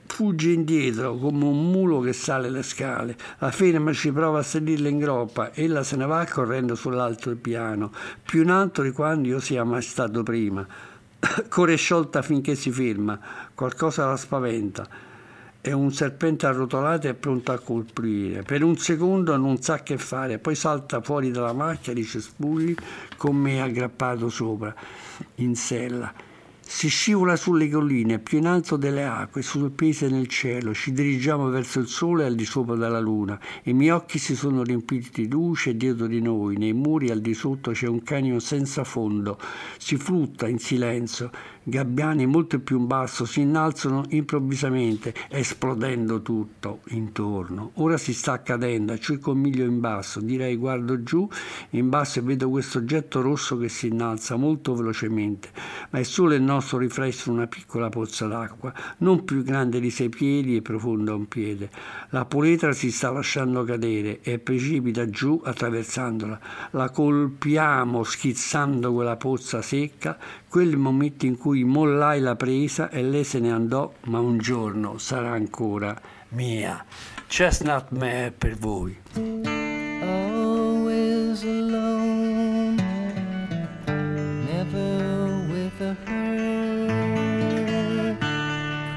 fugge 0.06 0.50
indietro 0.50 1.16
come 1.16 1.46
un 1.46 1.68
mulo 1.68 1.98
che 1.98 2.12
sale 2.12 2.48
le 2.48 2.62
scale. 2.62 3.16
La 3.38 3.50
ferma 3.50 3.92
ci 3.92 4.12
prova 4.12 4.38
a 4.38 4.42
salirla 4.44 4.88
in 4.88 4.98
groppa. 4.98 5.52
Ella 5.52 5.82
se 5.82 5.96
ne 5.96 6.06
va 6.06 6.24
correndo 6.26 6.76
sull'altro 6.76 7.34
piano, 7.34 7.90
più 8.22 8.42
in 8.42 8.50
alto 8.50 8.82
di 8.82 8.92
quando 8.92 9.26
io 9.26 9.40
sia 9.40 9.64
mai 9.64 9.82
stato 9.82 10.22
prima. 10.22 10.64
Corre 11.48 11.74
sciolta 11.74 12.22
finché 12.22 12.54
si 12.54 12.70
ferma, 12.70 13.18
qualcosa 13.52 14.06
la 14.06 14.16
spaventa. 14.16 15.13
È 15.64 15.72
un 15.72 15.90
serpente 15.94 16.44
arrotolato 16.44 17.08
e 17.08 17.14
pronto 17.14 17.50
a 17.50 17.58
colpire. 17.58 18.42
Per 18.42 18.62
un 18.62 18.76
secondo 18.76 19.34
non 19.38 19.62
sa 19.62 19.82
che 19.82 19.96
fare, 19.96 20.38
poi 20.38 20.54
salta 20.54 21.00
fuori 21.00 21.30
dalla 21.30 21.54
macchia 21.54 21.94
di 21.94 22.04
cespugli 22.04 22.74
con 23.16 23.34
me 23.34 23.62
aggrappato 23.62 24.28
sopra, 24.28 24.74
in 25.36 25.54
sella. 25.54 26.12
Si 26.60 26.88
scivola 26.88 27.36
sulle 27.36 27.70
colline, 27.70 28.18
più 28.18 28.38
in 28.38 28.46
alto 28.46 28.76
delle 28.76 29.06
acque, 29.06 29.40
sospese 29.40 30.08
nel 30.08 30.28
cielo. 30.28 30.74
Ci 30.74 30.92
dirigiamo 30.92 31.48
verso 31.48 31.78
il 31.78 31.86
sole 31.86 32.26
al 32.26 32.34
di 32.34 32.44
sopra 32.44 32.74
della 32.74 33.00
luna. 33.00 33.40
I 33.62 33.72
miei 33.72 33.90
occhi 33.90 34.18
si 34.18 34.34
sono 34.36 34.62
riempiti 34.62 35.22
di 35.22 35.30
luce 35.30 35.70
e 35.70 35.76
dietro 35.78 36.06
di 36.06 36.20
noi, 36.20 36.58
nei 36.58 36.74
muri 36.74 37.10
al 37.10 37.20
di 37.22 37.32
sotto 37.32 37.70
c'è 37.70 37.86
un 37.86 38.02
canyon 38.02 38.40
senza 38.40 38.84
fondo. 38.84 39.38
Si 39.78 39.96
flutta 39.96 40.46
in 40.46 40.58
silenzio. 40.58 41.30
Gabbiani 41.66 42.26
molto 42.26 42.60
più 42.60 42.78
in 42.78 42.86
basso 42.86 43.24
si 43.24 43.40
innalzano 43.40 44.04
improvvisamente, 44.10 45.14
esplodendo 45.30 46.20
tutto 46.20 46.80
intorno. 46.88 47.70
Ora 47.76 47.96
si 47.96 48.12
sta 48.12 48.32
accadendo, 48.32 48.92
a 48.92 48.98
circa 48.98 49.30
un 49.30 49.38
miglio 49.38 49.64
in 49.64 49.80
basso. 49.80 50.20
Direi 50.20 50.56
guardo 50.56 51.02
giù, 51.02 51.26
in 51.70 51.88
basso 51.88 52.18
e 52.18 52.22
vedo 52.22 52.50
questo 52.50 52.78
oggetto 52.78 53.22
rosso 53.22 53.56
che 53.56 53.70
si 53.70 53.86
innalza 53.86 54.36
molto 54.36 54.74
velocemente, 54.74 55.48
ma 55.88 56.00
è 56.00 56.02
solo 56.02 56.34
il 56.34 56.42
nostro 56.42 56.76
riflesso 56.76 57.30
in 57.30 57.36
una 57.36 57.46
piccola 57.46 57.88
pozza 57.88 58.26
d'acqua, 58.26 58.70
non 58.98 59.24
più 59.24 59.42
grande 59.42 59.80
di 59.80 59.88
sei 59.88 60.10
piedi 60.10 60.56
e 60.56 60.60
profonda 60.60 61.14
un 61.14 61.26
piede. 61.28 61.70
La 62.10 62.26
puletra 62.26 62.72
si 62.72 62.90
sta 62.90 63.10
lasciando 63.10 63.64
cadere 63.64 64.20
e 64.20 64.38
precipita 64.38 65.08
giù 65.08 65.40
attraversandola. 65.42 66.40
La 66.72 66.90
colpiamo 66.90 68.04
schizzando 68.04 68.92
quella 68.92 69.16
pozza 69.16 69.62
secca, 69.62 70.18
quel 70.54 70.76
momento 70.76 71.26
in 71.26 71.36
cui 71.36 71.64
mollai 71.64 72.20
la 72.20 72.36
presa 72.36 72.88
e 72.88 73.02
lei 73.02 73.24
se 73.24 73.40
ne 73.40 73.50
andò, 73.50 73.92
ma 74.02 74.20
un 74.20 74.38
giorno 74.38 74.98
sarà 74.98 75.30
ancora 75.32 76.00
mia. 76.28 76.84
Chestnut 77.26 77.86
Mare 77.90 78.32
per 78.38 78.56
voi. 78.56 78.96
always 80.00 81.42
alone, 81.42 82.76
never 84.46 85.44
with 85.50 85.80
a 85.80 85.96
hurt. 86.06 87.34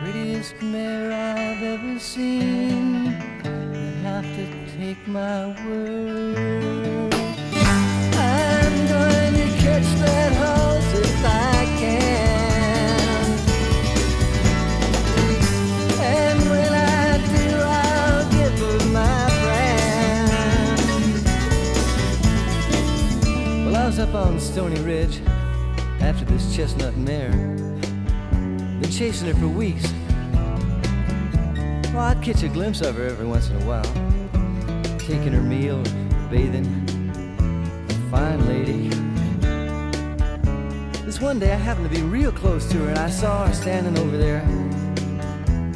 Prettiest 0.03 0.61
mare 0.61 1.11
I've 1.11 1.63
ever 1.63 1.99
seen. 1.99 3.05
You 3.43 4.03
have 4.03 4.27
to 4.35 4.45
take 4.77 5.07
my 5.07 5.55
word. 5.65 6.46
Up 24.09 24.27
on 24.27 24.39
Stony 24.39 24.79
Ridge 24.81 25.19
after 25.99 26.23
this 26.23 26.55
chestnut 26.55 26.95
mare. 26.95 27.31
Been 27.31 28.89
chasing 28.89 29.27
her 29.27 29.33
for 29.33 29.47
weeks. 29.47 29.91
Well, 31.91 32.03
I'd 32.03 32.21
catch 32.21 32.43
a 32.43 32.47
glimpse 32.47 32.81
of 32.81 32.95
her 32.95 33.05
every 33.05 33.25
once 33.25 33.49
in 33.49 33.61
a 33.61 33.65
while. 33.65 33.83
Taking 34.99 35.33
her 35.33 35.41
meal, 35.41 35.81
bathing. 36.29 36.65
Fine 38.09 38.47
lady. 38.47 38.89
This 41.03 41.19
one 41.19 41.39
day 41.39 41.51
I 41.51 41.55
happened 41.55 41.89
to 41.89 41.95
be 41.95 42.03
real 42.03 42.31
close 42.31 42.65
to 42.69 42.77
her 42.77 42.89
and 42.89 42.99
I 42.99 43.09
saw 43.09 43.47
her 43.47 43.53
standing 43.53 43.97
over 43.97 44.17
there. 44.17 44.41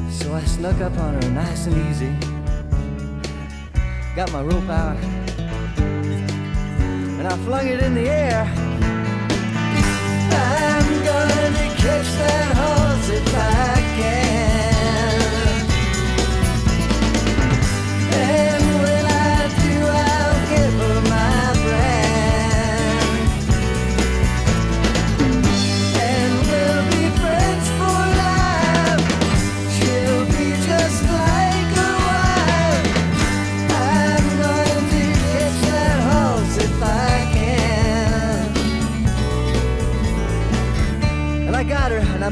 So 0.10 0.34
I 0.34 0.42
snuck 0.46 0.80
up 0.80 0.98
on 1.00 1.22
her 1.22 1.30
nice 1.32 1.66
and 1.66 1.76
easy. 1.90 2.16
Got 4.16 4.32
my 4.32 4.42
rope 4.42 4.70
out. 4.70 5.21
And 7.24 7.32
I 7.32 7.38
flung 7.46 7.68
it 7.68 7.80
in 7.84 7.94
the 7.94 8.10
air. 8.10 8.42
I'm 10.34 10.88
gonna 11.06 11.68
catch 11.78 12.10
that 12.18 12.58
horse 12.58 13.10
if 13.12 13.36
I 13.36 13.81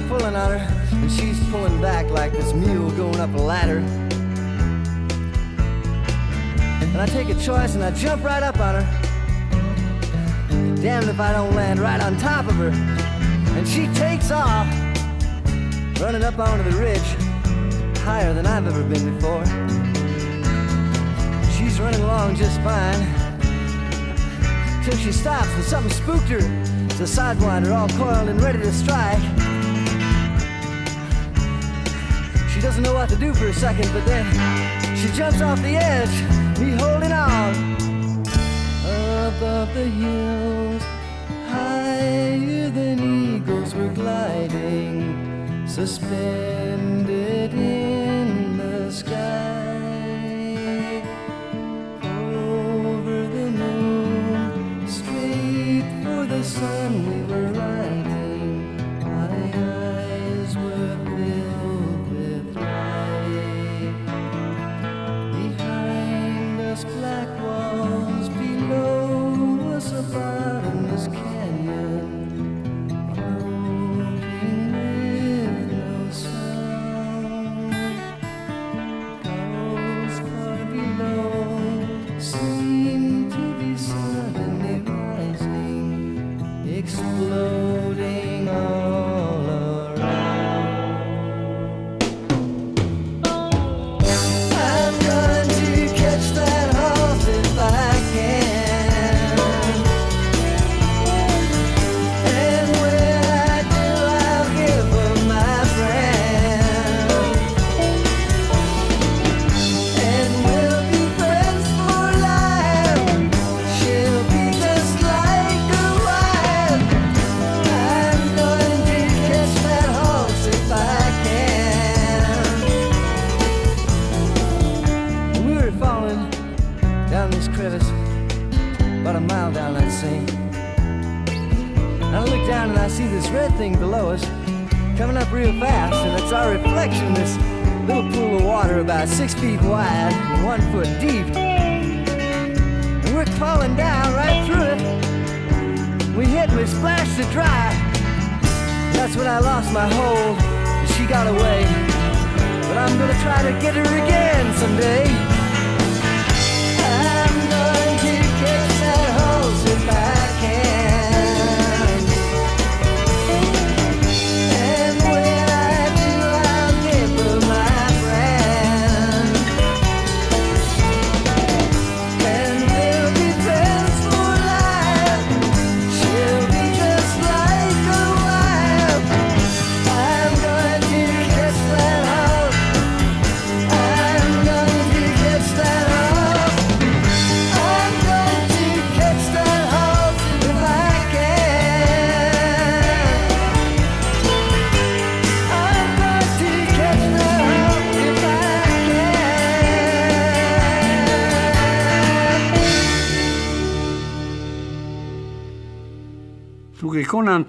pulling 0.07 0.35
on 0.35 0.59
her, 0.59 0.87
and 0.91 1.11
she's 1.11 1.39
pulling 1.49 1.81
back 1.81 2.09
like 2.09 2.31
this 2.31 2.53
mule 2.53 2.91
going 2.91 3.19
up 3.19 3.33
a 3.33 3.37
ladder. 3.37 3.79
And 6.91 6.97
I 6.97 7.05
take 7.05 7.29
a 7.29 7.35
choice 7.35 7.75
and 7.75 7.83
I 7.83 7.91
jump 7.91 8.23
right 8.23 8.43
up 8.43 8.59
on 8.59 8.81
her. 8.81 8.85
Damned 10.81 11.09
if 11.09 11.19
I 11.19 11.31
don't 11.31 11.55
land 11.55 11.79
right 11.79 12.01
on 12.01 12.17
top 12.17 12.47
of 12.47 12.55
her. 12.55 12.69
And 13.57 13.67
she 13.67 13.87
takes 13.93 14.31
off, 14.31 14.67
running 16.01 16.23
up 16.23 16.39
onto 16.39 16.69
the 16.69 16.77
ridge, 16.77 16.99
higher 17.99 18.33
than 18.33 18.45
I've 18.45 18.67
ever 18.67 18.83
been 18.83 19.15
before. 19.15 19.45
She's 21.51 21.79
running 21.79 22.01
along 22.01 22.35
just 22.35 22.59
fine. 22.61 22.99
Till 24.83 24.97
she 24.97 25.11
stops 25.11 25.49
and 25.55 25.63
something 25.63 25.91
spooked 25.91 26.29
her. 26.29 26.39
It's 26.85 26.99
a 26.99 27.21
sidewinder 27.21 27.73
all 27.73 27.87
coiled 27.89 28.29
and 28.29 28.41
ready 28.41 28.59
to 28.59 28.71
strike. 28.73 29.38
She 32.59 32.63
doesn't 32.63 32.83
know 32.83 32.93
what 32.93 33.07
to 33.07 33.15
do 33.15 33.33
for 33.33 33.47
a 33.47 33.53
second, 33.53 33.89
but 33.93 34.05
then 34.05 34.25
she 34.93 35.07
jumps 35.13 35.39
off 35.39 35.61
the 35.61 35.77
edge, 35.77 36.11
me 36.59 36.71
holding 36.71 37.13
on. 37.13 37.55
Above 38.83 39.73
the 39.73 39.85
hills, 39.85 40.83
higher 41.47 42.69
than 42.69 42.99
eagles 42.99 43.73
were 43.73 43.87
gliding, 43.87 45.65
suspended 45.69 47.53
in 47.53 48.57
the 48.57 48.91
sky. 48.91 49.15
Over 52.03 53.25
the 53.25 53.51
moon, 53.51 54.85
straight 54.85 55.85
for 56.03 56.25
the 56.25 56.43
sun 56.43 57.18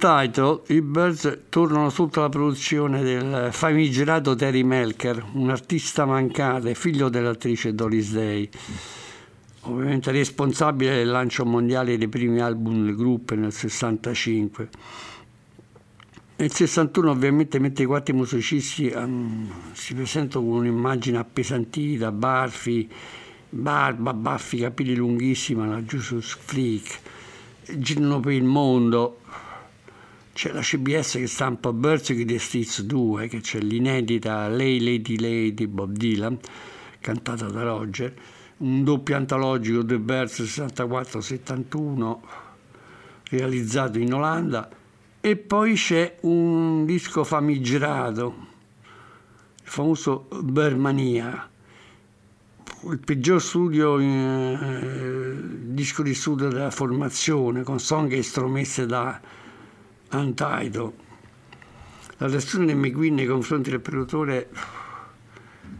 Untitled 0.03 0.63
i 0.69 0.81
Birds 0.81 1.41
tornano 1.51 1.91
sotto 1.91 2.23
la 2.23 2.31
produzione 2.31 3.03
del 3.03 3.49
famigerato 3.53 4.35
Terry 4.35 4.63
Melker, 4.63 5.23
un 5.35 5.51
artista 5.51 6.07
mancato 6.07 6.69
e 6.69 6.75
figlio 6.75 7.11
dell'attrice 7.11 7.75
Doris 7.75 8.15
Day, 8.15 8.49
ovviamente 9.63 10.11
responsabile 10.11 10.95
del 10.95 11.11
lancio 11.11 11.45
mondiale 11.45 11.99
dei 11.99 12.09
primi 12.09 12.41
album 12.41 12.87
del 12.87 12.97
gruppo 12.97 13.35
nel 13.35 13.53
65. 13.53 14.69
Nel 16.37 16.51
61 16.51 17.11
ovviamente 17.11 17.59
mentre 17.59 17.85
i 17.85 17.87
quattro 17.87 18.15
musicisti 18.15 18.89
ehm, 18.89 19.53
si 19.73 19.93
presentano 19.93 20.47
con 20.47 20.57
un'immagine 20.61 21.19
appesantita, 21.19 22.11
barfi, 22.11 22.91
barba, 23.51 24.15
baffi, 24.15 24.61
capelli 24.61 24.95
lunghissimi, 24.95 25.69
la 25.69 25.83
Jesus 25.83 26.39
Freak, 26.41 27.01
girano 27.77 28.19
per 28.21 28.33
il 28.33 28.45
mondo. 28.45 29.19
C'è 30.33 30.53
la 30.53 30.61
CBS 30.61 31.15
che 31.15 31.27
stampa 31.27 31.73
Birds 31.73 32.13
Streets 32.37 32.83
2, 32.83 33.27
che 33.27 33.41
c'è 33.41 33.59
l'inedita 33.59 34.49
Lay 34.49 34.81
Lady 34.81 35.19
Lady 35.19 35.67
Bob 35.67 35.91
Dylan, 35.93 36.39
cantata 37.01 37.47
da 37.47 37.63
Roger, 37.63 38.15
un 38.59 38.85
doppio 38.85 39.17
antologico 39.17 39.85
The 39.85 39.99
Birds 39.99 40.41
64-71, 40.41 42.19
realizzato 43.31 43.99
in 43.99 44.15
Olanda, 44.15 44.71
e 45.21 45.37
poi 45.37 45.75
c'è 45.75 46.17
un 46.23 46.87
disco 46.87 47.25
famigerato, 47.25 48.35
il 48.83 49.69
famoso 49.69 50.29
Bermania, 50.43 51.51
il 52.89 52.99
peggior 52.99 53.43
studio, 53.43 53.99
eh, 53.99 55.37
disco 55.65 56.03
di 56.03 56.15
studio 56.15 56.49
della 56.49 56.71
formazione, 56.71 57.63
con 57.63 57.79
song 57.79 58.11
estromesse 58.13 58.87
da 58.87 59.21
Untitled. 60.13 60.93
La 62.19 62.27
reazione 62.27 62.67
di 62.67 62.75
McQueen 62.75 63.15
nei 63.15 63.27
confronti 63.27 63.71
del 63.71 63.81
produttore 63.81 64.51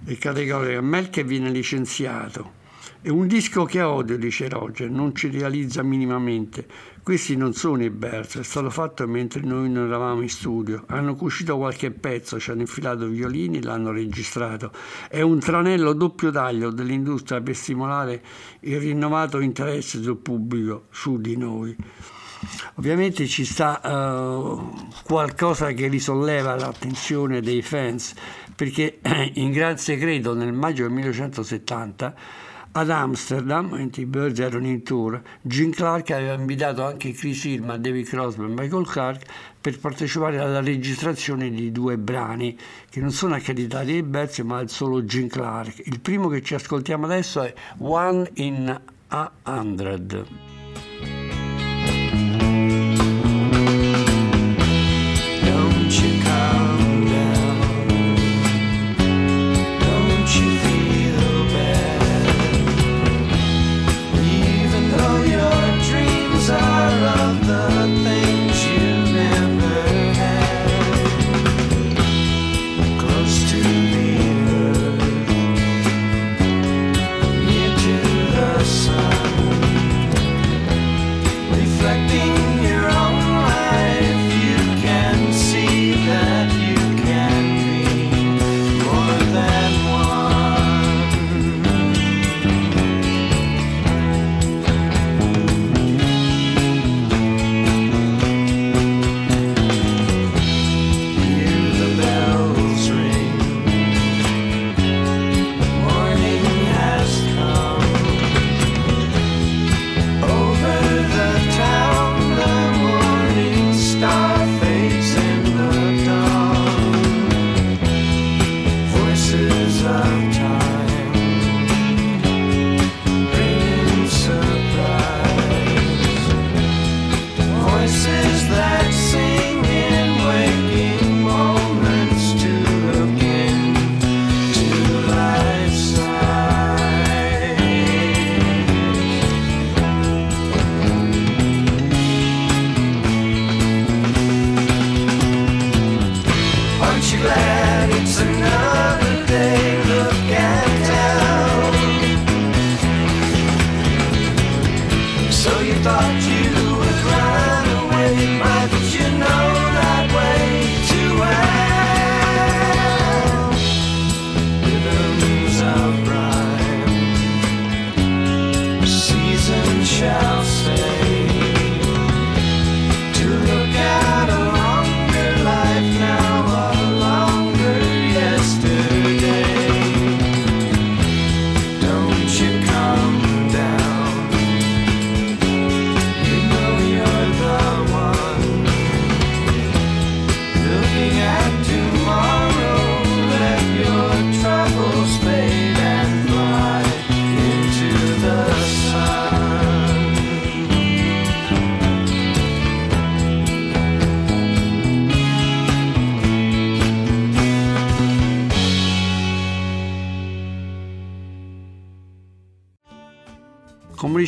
è 0.05 0.17
categorica. 0.17 0.81
Melker 0.81 1.25
viene 1.25 1.51
licenziato. 1.51 2.59
È 3.03 3.09
un 3.09 3.27
disco 3.27 3.65
che 3.65 3.81
odio, 3.81 4.19
dice 4.19 4.49
Roger, 4.49 4.91
non 4.91 5.15
ci 5.15 5.31
realizza 5.31 5.83
minimamente. 5.83 6.67
Questi 7.03 7.35
non 7.35 7.55
sono 7.55 7.83
i 7.83 7.89
Birds, 7.89 8.39
è 8.39 8.43
stato 8.43 8.69
fatto 8.69 9.09
mentre 9.09 9.41
noi 9.41 9.71
non 9.71 9.87
eravamo 9.87 10.21
in 10.21 10.29
studio. 10.29 10.85
Hanno 10.89 11.17
cucito 11.17 11.57
qualche 11.57 11.91
pezzo, 11.91 12.39
ci 12.39 12.51
hanno 12.51 12.61
infilato 12.61 13.07
violini, 13.07 13.63
l'hanno 13.63 13.91
registrato. 13.91 14.71
È 15.09 15.23
un 15.23 15.39
tranello 15.41 15.95
doppio 15.95 16.31
taglio 16.31 16.71
dell'industria 16.71 17.41
per 17.41 17.57
stimolare 17.57 18.23
il 18.61 18.79
rinnovato 18.79 19.41
interesse 19.41 19.99
del 19.99 20.19
pubblico 20.19 20.87
su 20.91 21.19
di 21.19 21.37
noi. 21.37 21.75
Ovviamente 22.77 23.27
ci 23.27 23.45
sta 23.45 23.81
eh, 23.81 24.57
qualcosa 25.05 25.73
che 25.73 25.89
risolleva 25.89 26.55
l'attenzione 26.55 27.41
dei 27.41 27.63
fans, 27.63 28.15
perché 28.55 29.01
in 29.35 29.51
gran 29.53 29.77
segreto 29.79 30.35
nel 30.35 30.53
maggio 30.53 30.83
del 30.83 30.93
1970 30.93 32.15
ad 32.73 32.89
Amsterdam, 32.89 33.71
mentre 33.71 34.03
i 34.03 34.07
Birds 34.07 34.39
erano 34.39 34.69
in 34.69 34.83
tour, 34.85 35.21
Gene 35.43 35.73
Clark 35.73 36.11
aveva 36.13 36.35
invitato 36.35 36.85
anche 36.85 37.13
Chris 37.13 37.45
Hillman, 37.45 37.83
David 37.83 38.07
Crosby 38.07 38.45
e 38.45 38.49
Michael 38.49 38.87
Clark 38.87 39.25
per 39.61 39.79
partecipare 39.81 40.39
alla 40.39 40.61
registrazione 40.61 41.51
di 41.51 41.73
due 41.73 41.99
brani 41.99 42.57
che 42.89 43.01
non 43.01 43.11
sono 43.11 43.35
accreditati 43.35 43.93
ai 43.93 44.03
Birds 44.03 44.39
ma 44.41 44.59
al 44.59 44.71
solo 44.71 45.05
Gene 45.05 45.29
Clark. 45.29 45.83
Il 45.87 46.01
primo 46.01 46.29
che 46.29 46.43
ci 46.43 46.55
ascoltiamo 46.55 47.07
adesso 47.07 47.43
è 47.43 47.53
One 47.79 48.31
in 48.35 48.81
a 49.09 49.31
Hundred. 49.45 50.50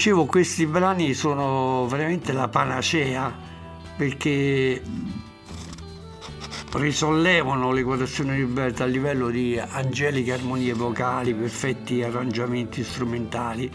Dicevo, 0.03 0.27
questi 0.27 0.67
brani 0.67 1.15
sono 1.15 1.87
veramente 1.87 2.33
la 2.33 2.49
panacea 2.49 3.33
perché 3.97 4.83
risollevano 6.73 7.71
le 7.71 7.85
quotazioni 7.85 8.35
di 8.35 8.43
Berta 8.43 8.83
a 8.83 8.89
livello 8.89 9.31
di 9.31 9.57
angeliche 9.57 10.33
armonie 10.33 10.73
vocali, 10.73 11.33
perfetti 11.33 12.03
arrangiamenti 12.03 12.83
strumentali. 12.83 13.71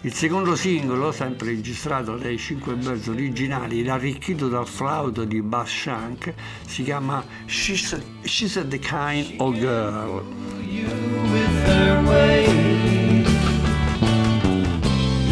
Il 0.00 0.14
secondo 0.14 0.56
singolo, 0.56 1.12
sempre 1.12 1.48
registrato 1.48 2.16
dai 2.16 2.38
cinque 2.38 2.72
Birds 2.72 3.08
originali 3.08 3.80
ed 3.80 3.88
arricchito 3.88 4.48
dal 4.48 4.66
flauto 4.66 5.24
di 5.24 5.42
Bass 5.42 5.68
Shank, 5.68 6.32
si 6.66 6.82
chiama 6.82 7.22
She's, 7.44 8.00
She's 8.22 8.54
the 8.68 8.78
Kind 8.78 9.34
of 9.36 9.58
Girl. 9.58 10.24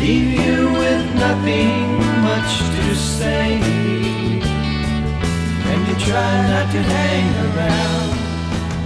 Leave 0.06 0.38
you 0.38 0.70
with 0.70 1.04
nothing 1.16 1.98
much 2.22 2.52
to 2.76 2.94
say. 2.94 3.58
And 5.70 5.80
you 5.88 5.94
try 6.06 6.34
not 6.52 6.66
to 6.70 6.80
hang 6.94 7.28
around, 7.46 8.10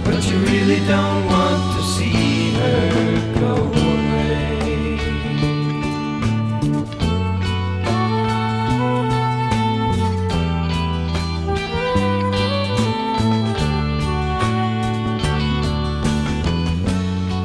but 0.03 0.19
you 0.27 0.37
really 0.39 0.79
don't 0.87 1.25
want 1.27 1.77
to 1.77 1.81
see 1.93 2.53
her 2.57 2.89
go 3.39 3.53
away. 3.69 4.97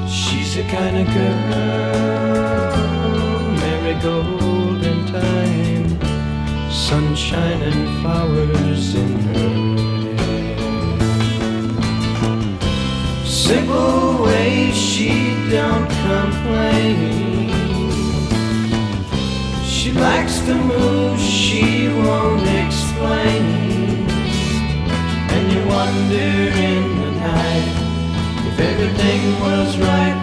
She's 0.09 0.51
the 0.57 0.63
kind 0.63 0.97
of 0.97 1.07
girl, 1.13 2.16
marigold 4.07 4.85
in 4.85 5.07
time, 5.07 6.01
sunshine 6.71 7.63
and 7.63 8.01
flowers 8.01 8.95
in 8.95 9.19
her 9.19 10.15
hair. 10.23 10.57
Simple 13.25 14.23
ways 14.23 14.77
she 14.77 15.11
don't 15.51 15.91
complain. 16.07 17.51
She 19.65 19.93
likes 19.93 20.39
to 20.41 20.55
move, 20.55 21.19
she 21.19 21.89
won't 21.89 22.47
explain. 22.63 23.45
And 25.35 25.53
you 25.53 25.61
wonder 25.67 26.33
in 26.71 26.85
the 27.03 27.11
night 27.29 27.75
if 28.49 28.61
everything 28.61 29.41
was 29.41 29.79
right 29.79 30.16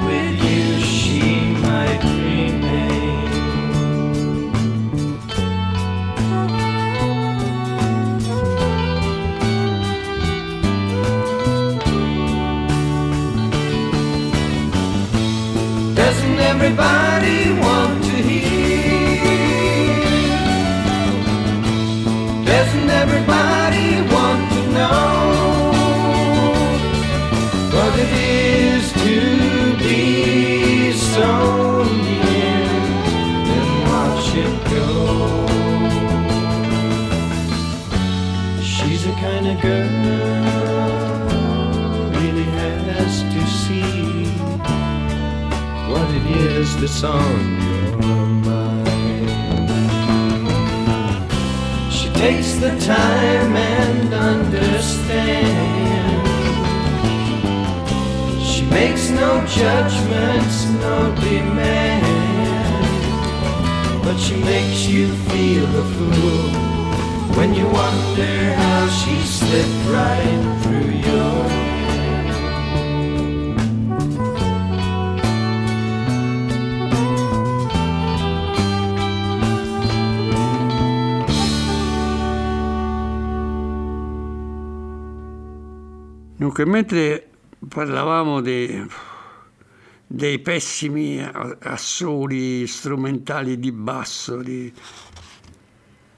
dei 90.15 90.37
pessimi 90.37 91.19
assoli 91.61 92.67
strumentali 92.67 93.57
di 93.57 93.71
basso, 93.71 94.43
di 94.43 94.71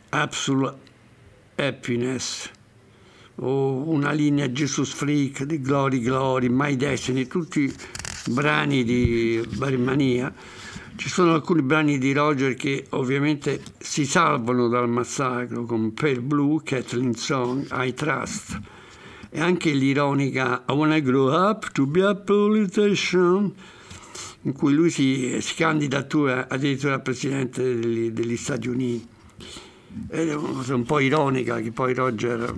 Absolute 0.09 0.77
Happiness, 1.55 2.51
o 3.35 3.89
una 3.89 4.11
linea 4.11 4.49
Jesus 4.49 4.91
Freak 4.91 5.43
di 5.43 5.61
Glory 5.61 6.01
Glory, 6.01 6.49
My 6.49 6.75
Destiny, 6.75 7.25
tutti 7.25 7.73
brani 8.31 8.83
di 8.83 9.41
Barmania. 9.55 10.33
Ci 10.97 11.07
sono 11.07 11.33
alcuni 11.33 11.61
brani 11.61 11.97
di 11.97 12.11
Roger 12.11 12.53
che 12.55 12.87
ovviamente 12.89 13.61
si 13.77 14.05
salvano 14.05 14.67
dal 14.67 14.89
massacro, 14.89 15.63
come 15.63 15.91
Pale 15.91 16.19
Blue, 16.19 16.61
Kathleen 16.61 17.13
Song, 17.13 17.65
I 17.71 17.93
Trust 17.93 18.59
e 19.29 19.39
anche 19.39 19.71
l'ironica 19.71 20.63
I 20.67 20.73
wanna 20.73 20.99
grow 20.99 21.29
up 21.29 21.71
to 21.71 21.85
be 21.85 22.05
a 22.05 22.15
politician 22.15 23.53
in 24.45 24.53
cui 24.53 24.73
lui 24.73 24.89
si, 24.89 25.37
si 25.41 25.55
candidatura 25.55 26.47
addirittura 26.47 26.95
a 26.95 26.99
presidente 26.99 27.61
degli, 27.61 28.11
degli 28.11 28.37
Stati 28.37 28.67
Uniti. 28.67 29.07
È 30.07 30.21
una 30.21 30.35
cosa 30.35 30.75
un 30.75 30.83
po' 30.83 30.99
ironica 30.99 31.59
che 31.61 31.71
poi 31.71 31.93
Roger 31.93 32.53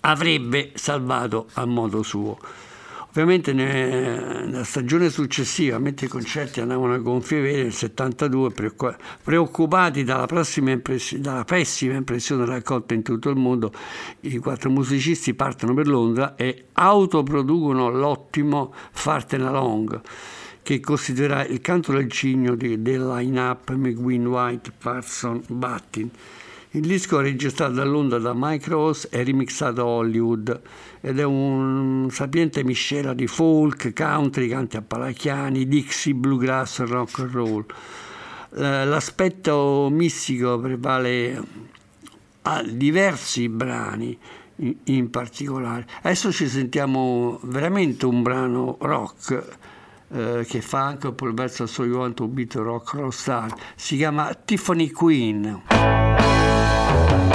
avrebbe 0.00 0.72
salvato 0.74 1.48
a 1.54 1.64
modo 1.66 2.02
suo 2.02 2.38
ovviamente 3.08 3.52
ne- 3.52 4.44
nella 4.46 4.64
stagione 4.64 5.10
successiva 5.10 5.78
mentre 5.78 6.06
i 6.06 6.08
concerti 6.08 6.60
andavano 6.60 6.94
a 6.94 6.98
gonfie 6.98 7.40
vele 7.40 7.62
nel 7.64 7.72
72 7.72 8.50
preoccu- 8.50 8.96
preoccupati 9.22 10.04
dalla, 10.04 10.26
dalla 10.26 11.44
pessima 11.44 11.94
impressione 11.96 12.44
raccolta 12.44 12.94
in 12.94 13.02
tutto 13.02 13.30
il 13.30 13.36
mondo 13.36 13.72
i 14.20 14.38
quattro 14.38 14.70
musicisti 14.70 15.34
partono 15.34 15.74
per 15.74 15.88
Londra 15.88 16.34
e 16.36 16.66
autoproducono 16.72 17.90
l'ottimo 17.90 18.72
Farten 18.90 19.42
Along 19.42 20.00
che 20.62 20.80
costituirà 20.80 21.46
il 21.46 21.62
canto 21.62 21.92
del 21.92 22.10
cigno 22.10 22.54
del 22.54 22.76
line-up 23.06 23.72
McGuinn 23.72 24.26
White 24.26 24.72
Parson 24.76 25.42
Battin 25.48 26.10
il 26.72 26.82
disco 26.82 27.18
è 27.18 27.22
registrato 27.22 27.72
da 27.72 27.84
Londra 27.84 28.18
da 28.18 28.32
Mike 28.34 28.68
Ross 28.68 29.08
e 29.10 29.24
remixato 29.24 29.80
a 29.80 29.84
Hollywood 29.84 30.60
ed 31.00 31.18
è 31.18 31.24
un 31.24 32.08
sapiente 32.10 32.62
miscela 32.62 33.14
di 33.14 33.26
folk, 33.26 33.94
country, 33.94 34.48
canti 34.48 34.76
appalachiani, 34.76 35.66
Dixie, 35.66 36.14
bluegrass, 36.14 36.80
rock 36.80 37.20
and 37.20 37.30
roll. 37.30 37.64
Eh, 38.54 38.84
L'aspetto 38.84 39.88
mistico 39.90 40.58
prevale 40.58 41.42
a 42.42 42.62
diversi 42.62 43.48
brani 43.48 44.18
in, 44.84 45.08
particolare. 45.10 45.86
Adesso 46.02 46.32
ci 46.32 46.48
sentiamo 46.48 47.38
veramente 47.44 48.04
un 48.04 48.22
brano 48.22 48.76
rock 48.80 49.56
eh, 50.10 50.44
che 50.46 50.60
fa 50.60 50.84
anche 50.84 51.06
un 51.06 51.14
po' 51.14 51.26
il 51.28 51.34
verso 51.34 51.66
So 51.66 51.84
You 51.84 51.98
Want 51.98 52.16
to 52.16 52.26
Beat 52.26 52.56
a 52.56 52.60
Rock 52.60 52.92
Roll 52.94 53.10
Star. 53.10 53.54
Si 53.74 53.96
chiama 53.96 54.34
Tiffany 54.34 54.90
Queen. 54.90 55.97
Happiness 56.98 57.27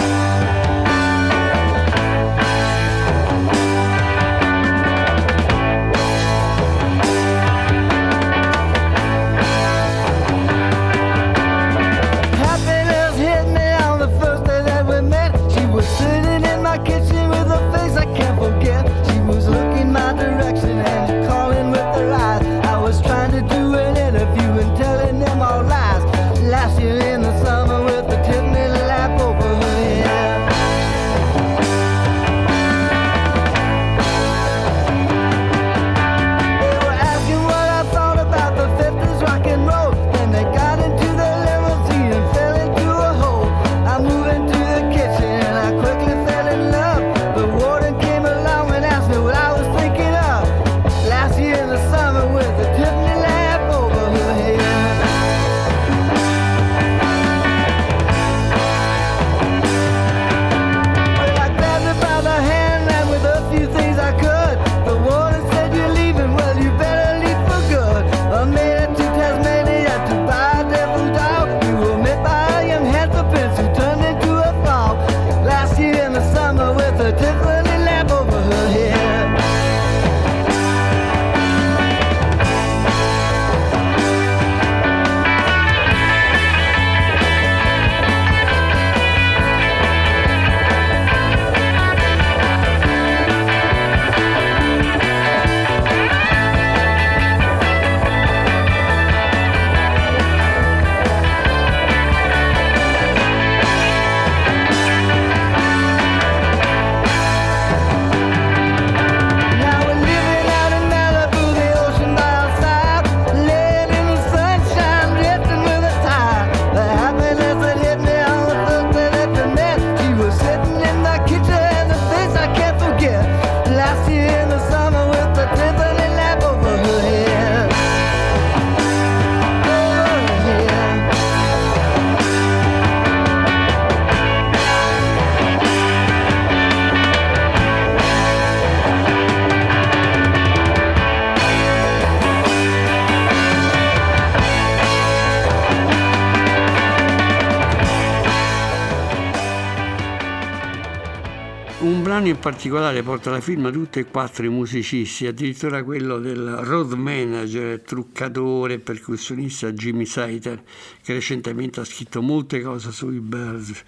particolare 152.44 153.04
porta 153.04 153.30
la 153.32 153.40
firma 153.40 153.72
tutti 153.72 154.00
e 154.00 154.04
quattro 154.04 154.46
i 154.46 154.50
musicisti, 154.50 155.26
addirittura 155.26 155.82
quello 155.82 156.20
del 156.20 156.58
road 156.64 156.92
manager, 156.92 157.80
truccatore 157.80 158.80
percussionista 158.80 159.72
Jimmy 159.72 160.06
Saiter, 160.06 160.62
che 161.02 161.14
recentemente 161.14 161.80
ha 161.80 161.86
scritto 161.86 162.22
molte 162.22 162.62
cose 162.62 162.92
sui 162.92 163.22
Birds. 163.22 163.82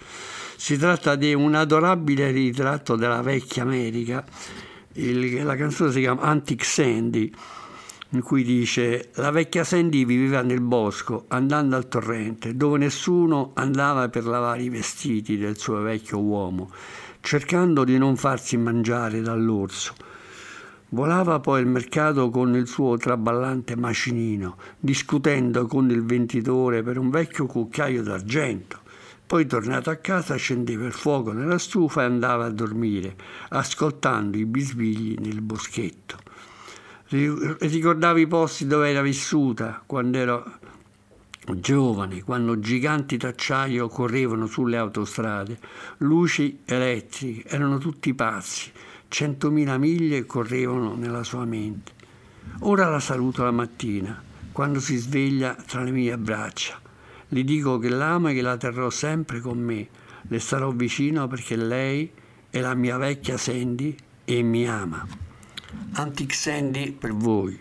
Si 0.56 0.78
tratta 0.78 1.16
di 1.16 1.34
un 1.34 1.54
adorabile 1.54 2.30
ritratto 2.30 2.96
della 2.96 3.20
vecchia 3.20 3.62
America. 3.62 4.24
Il- 4.94 5.44
la 5.44 5.54
canzone 5.54 5.92
si 5.92 6.00
chiama 6.00 6.22
Antic 6.22 6.64
Sandy, 6.64 7.30
in 8.10 8.22
cui 8.22 8.42
dice 8.42 9.10
la 9.16 9.32
vecchia 9.32 9.64
Sandy 9.64 10.06
viveva 10.06 10.40
nel 10.40 10.62
bosco 10.62 11.26
andando 11.28 11.76
al 11.76 11.88
torrente 11.88 12.56
dove 12.56 12.78
nessuno 12.78 13.50
andava 13.54 14.08
per 14.08 14.24
lavare 14.24 14.62
i 14.62 14.68
vestiti 14.68 15.36
del 15.36 15.58
suo 15.58 15.80
vecchio 15.80 16.20
uomo 16.20 16.70
cercando 17.26 17.82
di 17.82 17.98
non 17.98 18.14
farsi 18.14 18.56
mangiare 18.56 19.20
dall'orso. 19.20 19.94
Volava 20.90 21.40
poi 21.40 21.58
al 21.58 21.66
mercato 21.66 22.30
con 22.30 22.54
il 22.54 22.68
suo 22.68 22.96
traballante 22.96 23.74
macinino 23.74 24.56
discutendo 24.78 25.66
con 25.66 25.90
il 25.90 26.04
venditore 26.04 26.84
per 26.84 26.98
un 26.98 27.10
vecchio 27.10 27.46
cucchiaio 27.46 28.04
d'argento. 28.04 28.78
Poi 29.26 29.44
tornato 29.44 29.90
a 29.90 29.96
casa 29.96 30.34
accendeva 30.34 30.86
il 30.86 30.92
fuoco 30.92 31.32
nella 31.32 31.58
stufa 31.58 32.02
e 32.02 32.04
andava 32.04 32.44
a 32.44 32.50
dormire 32.50 33.16
ascoltando 33.48 34.36
i 34.36 34.46
bisbigli 34.46 35.16
nel 35.18 35.40
boschetto. 35.40 36.18
Ri- 37.08 37.56
ricordava 37.58 38.20
i 38.20 38.28
posti 38.28 38.68
dove 38.68 38.88
era 38.88 39.02
vissuta 39.02 39.82
quando 39.84 40.16
ero 40.16 40.58
giovane, 41.54 42.22
quando 42.22 42.58
giganti 42.58 43.16
d'acciaio 43.16 43.88
correvano 43.88 44.46
sulle 44.46 44.76
autostrade, 44.76 45.58
luci 45.98 46.60
elettriche, 46.64 47.48
erano 47.48 47.78
tutti 47.78 48.12
pazzi, 48.14 48.70
centomila 49.08 49.78
miglia 49.78 50.22
correvano 50.24 50.94
nella 50.94 51.22
sua 51.22 51.44
mente. 51.44 51.92
Ora 52.60 52.88
la 52.88 53.00
saluto 53.00 53.44
la 53.44 53.50
mattina, 53.50 54.20
quando 54.52 54.80
si 54.80 54.96
sveglia 54.96 55.54
tra 55.54 55.82
le 55.82 55.90
mie 55.90 56.16
braccia. 56.18 56.80
Le 57.28 57.44
dico 57.44 57.78
che 57.78 57.88
l'amo 57.88 58.28
e 58.28 58.34
che 58.34 58.42
la 58.42 58.56
terrò 58.56 58.88
sempre 58.90 59.40
con 59.40 59.58
me. 59.58 59.88
Le 60.22 60.38
starò 60.38 60.70
vicino 60.70 61.26
perché 61.28 61.56
lei 61.56 62.10
è 62.50 62.60
la 62.60 62.74
mia 62.74 62.96
vecchia 62.96 63.36
Sandy 63.36 63.94
e 64.24 64.42
mi 64.42 64.68
ama. 64.68 65.06
Antic 65.92 66.34
Sandy 66.34 66.92
per 66.92 67.12
voi. 67.12 67.60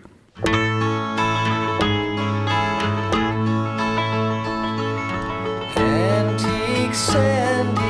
Sandy 6.96 7.85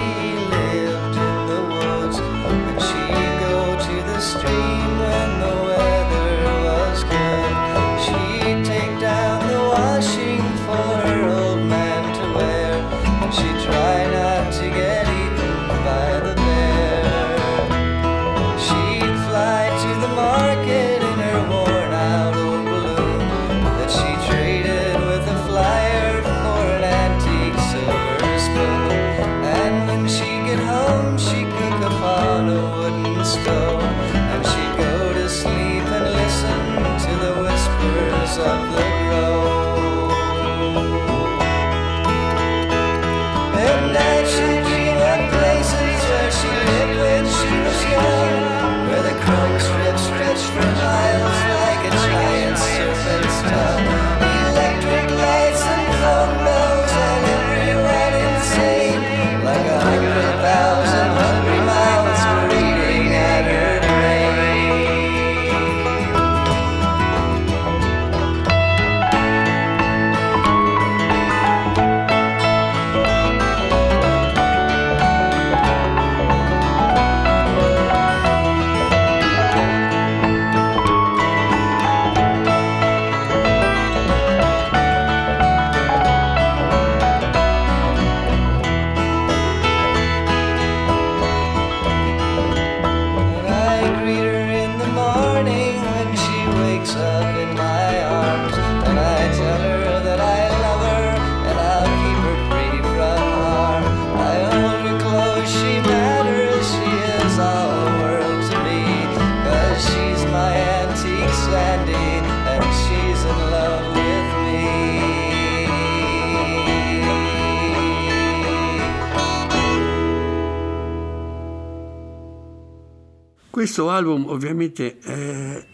Questo 123.76 123.91
album 123.93 124.28
ovviamente 124.30 124.99
eh, 125.01 125.65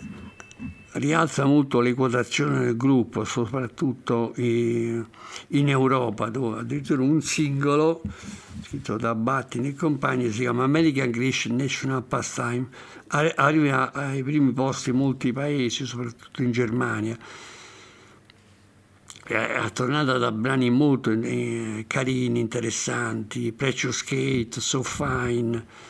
rialza 0.93 1.45
molto 1.45 1.81
le 1.81 1.93
quotazioni 1.93 2.57
del 2.57 2.75
gruppo, 2.75 3.23
soprattutto 3.25 4.33
in 4.37 5.05
Europa, 5.49 6.29
dove 6.29 6.61
addirittura 6.61 7.03
un 7.03 7.21
singolo 7.21 8.01
scritto 8.63 8.97
da 8.97 9.13
Battin 9.13 9.65
e 9.65 9.75
compagni 9.75 10.31
si 10.31 10.39
chiama 10.39 10.63
American 10.63 11.11
Christian 11.11 11.55
National 11.57 12.01
Pastime, 12.01 12.69
arri- 13.09 13.33
arriva 13.35 13.93
ai 13.93 14.23
primi 14.23 14.51
posti 14.51 14.89
in 14.89 14.95
molti 14.95 15.31
paesi, 15.31 15.85
soprattutto 15.85 16.41
in 16.41 16.51
Germania. 16.51 17.15
È 19.23 19.69
tornata 19.73 20.17
da 20.17 20.31
brani 20.31 20.71
molto 20.71 21.11
eh, 21.11 21.85
carini, 21.85 22.39
interessanti, 22.39 23.51
Precious 23.51 24.03
Kate, 24.03 24.59
So 24.59 24.81
Fine, 24.81 25.89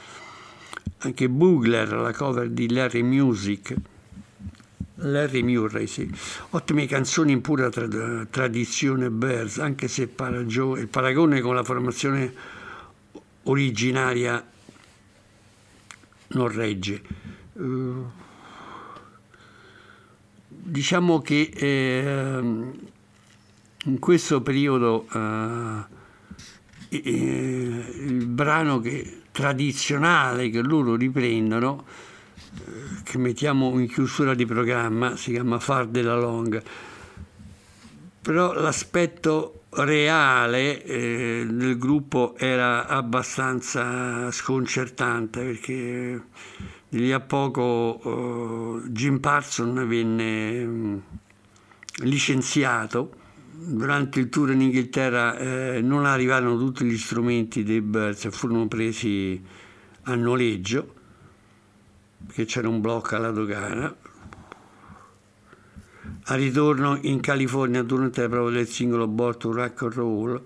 anche 1.04 1.30
Bugler, 1.30 1.94
la 1.94 2.14
cover 2.14 2.50
di 2.50 2.72
Larry 2.72 3.02
Music, 3.02 3.74
Larry 4.96 5.42
Murray, 5.42 5.88
sì. 5.88 6.10
Ottime 6.52 6.86
canzoni 6.86 7.32
in 7.32 7.42
pura 7.42 7.70
tra- 7.70 8.26
tradizione 8.30 9.10
Bears, 9.10 9.58
anche 9.58 9.88
se 9.88 10.08
paragio- 10.08 10.78
il 10.78 10.88
paragone 10.88 11.42
con 11.42 11.56
la 11.56 11.64
formazione 11.64 12.34
originaria 13.44 14.46
non 16.28 16.48
regge. 16.50 17.02
Eh, 17.58 18.20
diciamo 20.48 21.20
che 21.20 21.50
ehm, 21.54 22.74
in 23.86 23.98
questo 24.00 24.42
periodo 24.42 25.08
eh, 25.12 25.84
eh, 26.90 27.96
il 28.06 28.26
brano 28.28 28.80
che- 28.80 29.21
tradizionale 29.32 30.50
che 30.50 30.62
loro 30.62 30.96
riprendono, 30.96 31.86
eh, 32.56 33.02
che 33.04 33.18
mettiamo 33.18 33.78
in 33.80 33.88
chiusura 33.88 34.34
di 34.34 34.46
programma, 34.46 35.16
si 35.16 35.32
chiama 35.32 35.60
Far 35.60 35.88
della 35.88 36.16
Long, 36.16 36.62
però 38.22 38.54
l'aspetto 38.54 39.64
reale 39.70 40.84
eh, 40.84 41.46
del 41.50 41.78
gruppo 41.78 42.36
era 42.38 42.88
abbastanza 42.88 44.30
sconcertante 44.32 45.42
perché 45.42 46.22
di 46.90 47.00
lì 47.00 47.14
a 47.14 47.22
poco 47.22 48.82
eh, 48.84 48.90
Jim 48.90 49.20
Parson 49.20 49.88
venne 49.88 50.66
mm, 50.66 50.98
licenziato 52.04 53.20
durante 53.64 54.20
il 54.20 54.30
tour 54.30 54.52
in 54.52 54.62
Inghilterra 54.62 55.38
eh, 55.38 55.82
non 55.82 56.06
arrivarono 56.06 56.58
tutti 56.58 56.84
gli 56.84 56.98
strumenti 56.98 57.64
dei 57.64 57.82
Birds 57.82 58.28
furono 58.32 58.68
presi 58.68 59.40
a 60.04 60.16
noleggio 60.16 60.96
perché 62.26 62.46
c'era 62.46 62.68
un 62.68 62.82
blocco 62.82 63.16
alla 63.16 63.32
dogana. 63.32 63.96
Al 66.26 66.40
ritorno 66.40 66.98
in 67.02 67.20
California 67.20 67.84
durante 67.84 68.22
la 68.22 68.30
prova 68.30 68.50
del 68.52 68.68
singolo 68.68 69.08
Born 69.08 69.38
Rock 69.40 69.82
and 69.82 69.94
Roll, 69.94 70.42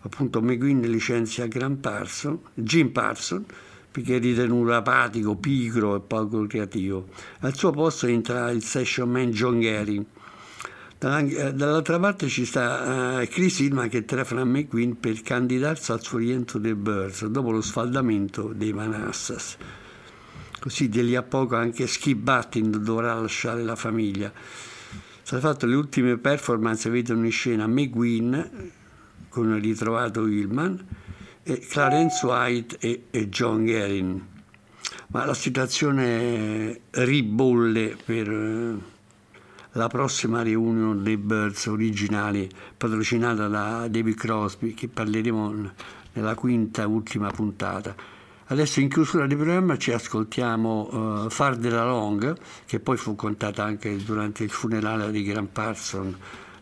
appunto 0.00 0.40
McQueen 0.40 0.80
licenzia 0.80 1.46
Graham 1.46 1.76
Parson, 1.76 2.40
Jim 2.54 2.90
Parson 2.90 3.44
perché 3.90 4.16
è 4.16 4.20
ritenuto 4.20 4.72
apatico, 4.72 5.36
pigro 5.36 5.96
e 5.96 6.00
poco 6.00 6.46
creativo. 6.46 7.08
Al 7.40 7.56
suo 7.56 7.70
posto 7.70 8.06
entra 8.06 8.50
il 8.50 8.62
session 8.62 9.10
man 9.10 9.30
John 9.30 9.58
Gary. 9.58 10.04
Dalla- 11.00 11.50
Dall'altra 11.50 11.98
parte 11.98 12.28
ci 12.28 12.44
sta 12.44 13.22
eh, 13.22 13.28
Chris 13.28 13.60
Hillman 13.60 13.88
che 13.88 14.04
telefona 14.04 14.42
a 14.42 14.44
McQueen 14.44 15.00
per 15.00 15.22
candidarsi 15.22 15.92
al 15.92 16.02
suo 16.02 16.18
rientro 16.18 16.58
dei 16.58 16.74
Birds 16.74 17.24
dopo 17.24 17.50
lo 17.52 17.62
sfaldamento 17.62 18.52
dei 18.54 18.74
Manassas. 18.74 19.56
Così 20.58 20.90
di 20.90 21.02
lì 21.02 21.16
a 21.16 21.22
poco 21.22 21.56
anche 21.56 21.86
Skip 21.86 22.18
Battin 22.18 22.82
dovrà 22.82 23.14
lasciare 23.14 23.62
la 23.62 23.76
famiglia. 23.76 24.30
Sono 25.22 25.40
fatto 25.40 25.64
le 25.64 25.74
ultime 25.74 26.18
performance, 26.18 26.90
vedono 26.90 27.24
in 27.24 27.32
scena 27.32 27.66
McQueen 27.66 28.70
con 29.30 29.54
il 29.54 29.62
ritrovato 29.62 30.26
Hillman, 30.26 30.86
Clarence 31.70 32.26
White 32.26 32.76
e, 32.78 33.04
e 33.08 33.28
John 33.30 33.64
Guerin. 33.64 34.26
Ma 35.06 35.24
la 35.24 35.32
situazione 35.32 36.78
ribolle 36.90 37.96
per 38.04 38.30
eh, 38.30 38.89
la 39.72 39.86
prossima 39.86 40.42
reunion 40.42 41.02
dei 41.02 41.16
Birds 41.16 41.66
originali 41.66 42.48
patrocinata 42.76 43.46
da 43.46 43.86
David 43.88 44.14
Crosby 44.14 44.74
che 44.74 44.88
parleremo 44.88 45.70
nella 46.12 46.34
quinta 46.34 46.86
ultima 46.86 47.30
puntata. 47.30 47.94
Adesso 48.46 48.80
in 48.80 48.88
chiusura 48.88 49.28
di 49.28 49.36
programma 49.36 49.78
ci 49.78 49.92
ascoltiamo 49.92 51.24
uh, 51.24 51.30
Far 51.30 51.54
della 51.54 51.84
Long, 51.84 52.36
che 52.66 52.80
poi 52.80 52.96
fu 52.96 53.14
contata 53.14 53.62
anche 53.62 53.96
durante 53.98 54.42
il 54.42 54.50
funerale 54.50 55.12
di 55.12 55.22
Graham 55.22 55.46
Parson 55.46 56.16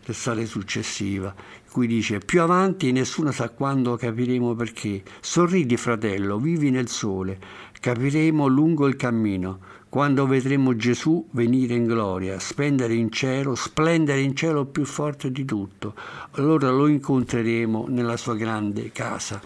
l'estate 0.05 0.45
successiva, 0.45 1.33
cui 1.71 1.87
dice 1.87 2.19
più 2.19 2.41
avanti 2.41 2.91
nessuno 2.91 3.31
sa 3.31 3.49
quando 3.49 3.95
capiremo 3.95 4.53
perché. 4.53 5.01
Sorridi 5.19 5.77
fratello, 5.77 6.37
vivi 6.37 6.69
nel 6.69 6.89
sole, 6.89 7.39
capiremo 7.79 8.45
lungo 8.45 8.87
il 8.87 8.95
cammino, 8.95 9.59
quando 9.89 10.27
vedremo 10.27 10.75
Gesù 10.75 11.27
venire 11.31 11.73
in 11.73 11.85
gloria, 11.85 12.39
spendere 12.39 12.93
in 12.93 13.11
cielo, 13.11 13.55
splendere 13.55 14.21
in 14.21 14.35
cielo 14.35 14.65
più 14.65 14.85
forte 14.85 15.31
di 15.31 15.43
tutto. 15.43 15.95
Allora 16.31 16.69
lo 16.69 16.87
incontreremo 16.87 17.87
nella 17.89 18.15
sua 18.15 18.35
grande 18.35 18.91
casa. 18.91 19.41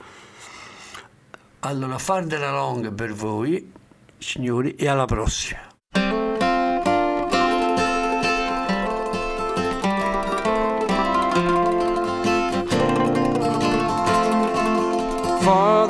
Allora, 1.59 1.97
far 1.97 2.25
della 2.25 2.51
long 2.51 2.93
per 2.93 3.13
voi, 3.13 3.71
signori, 4.17 4.75
e 4.75 4.87
alla 4.87 5.05
prossima. 5.05 5.71
farther 15.43 15.82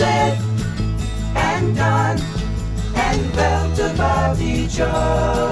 said 0.00 0.38
and 1.36 1.76
done 1.76 2.18
and 2.94 3.20
felt 3.34 3.78
about 3.78 4.40
each 4.40 4.80
other. 4.80 5.49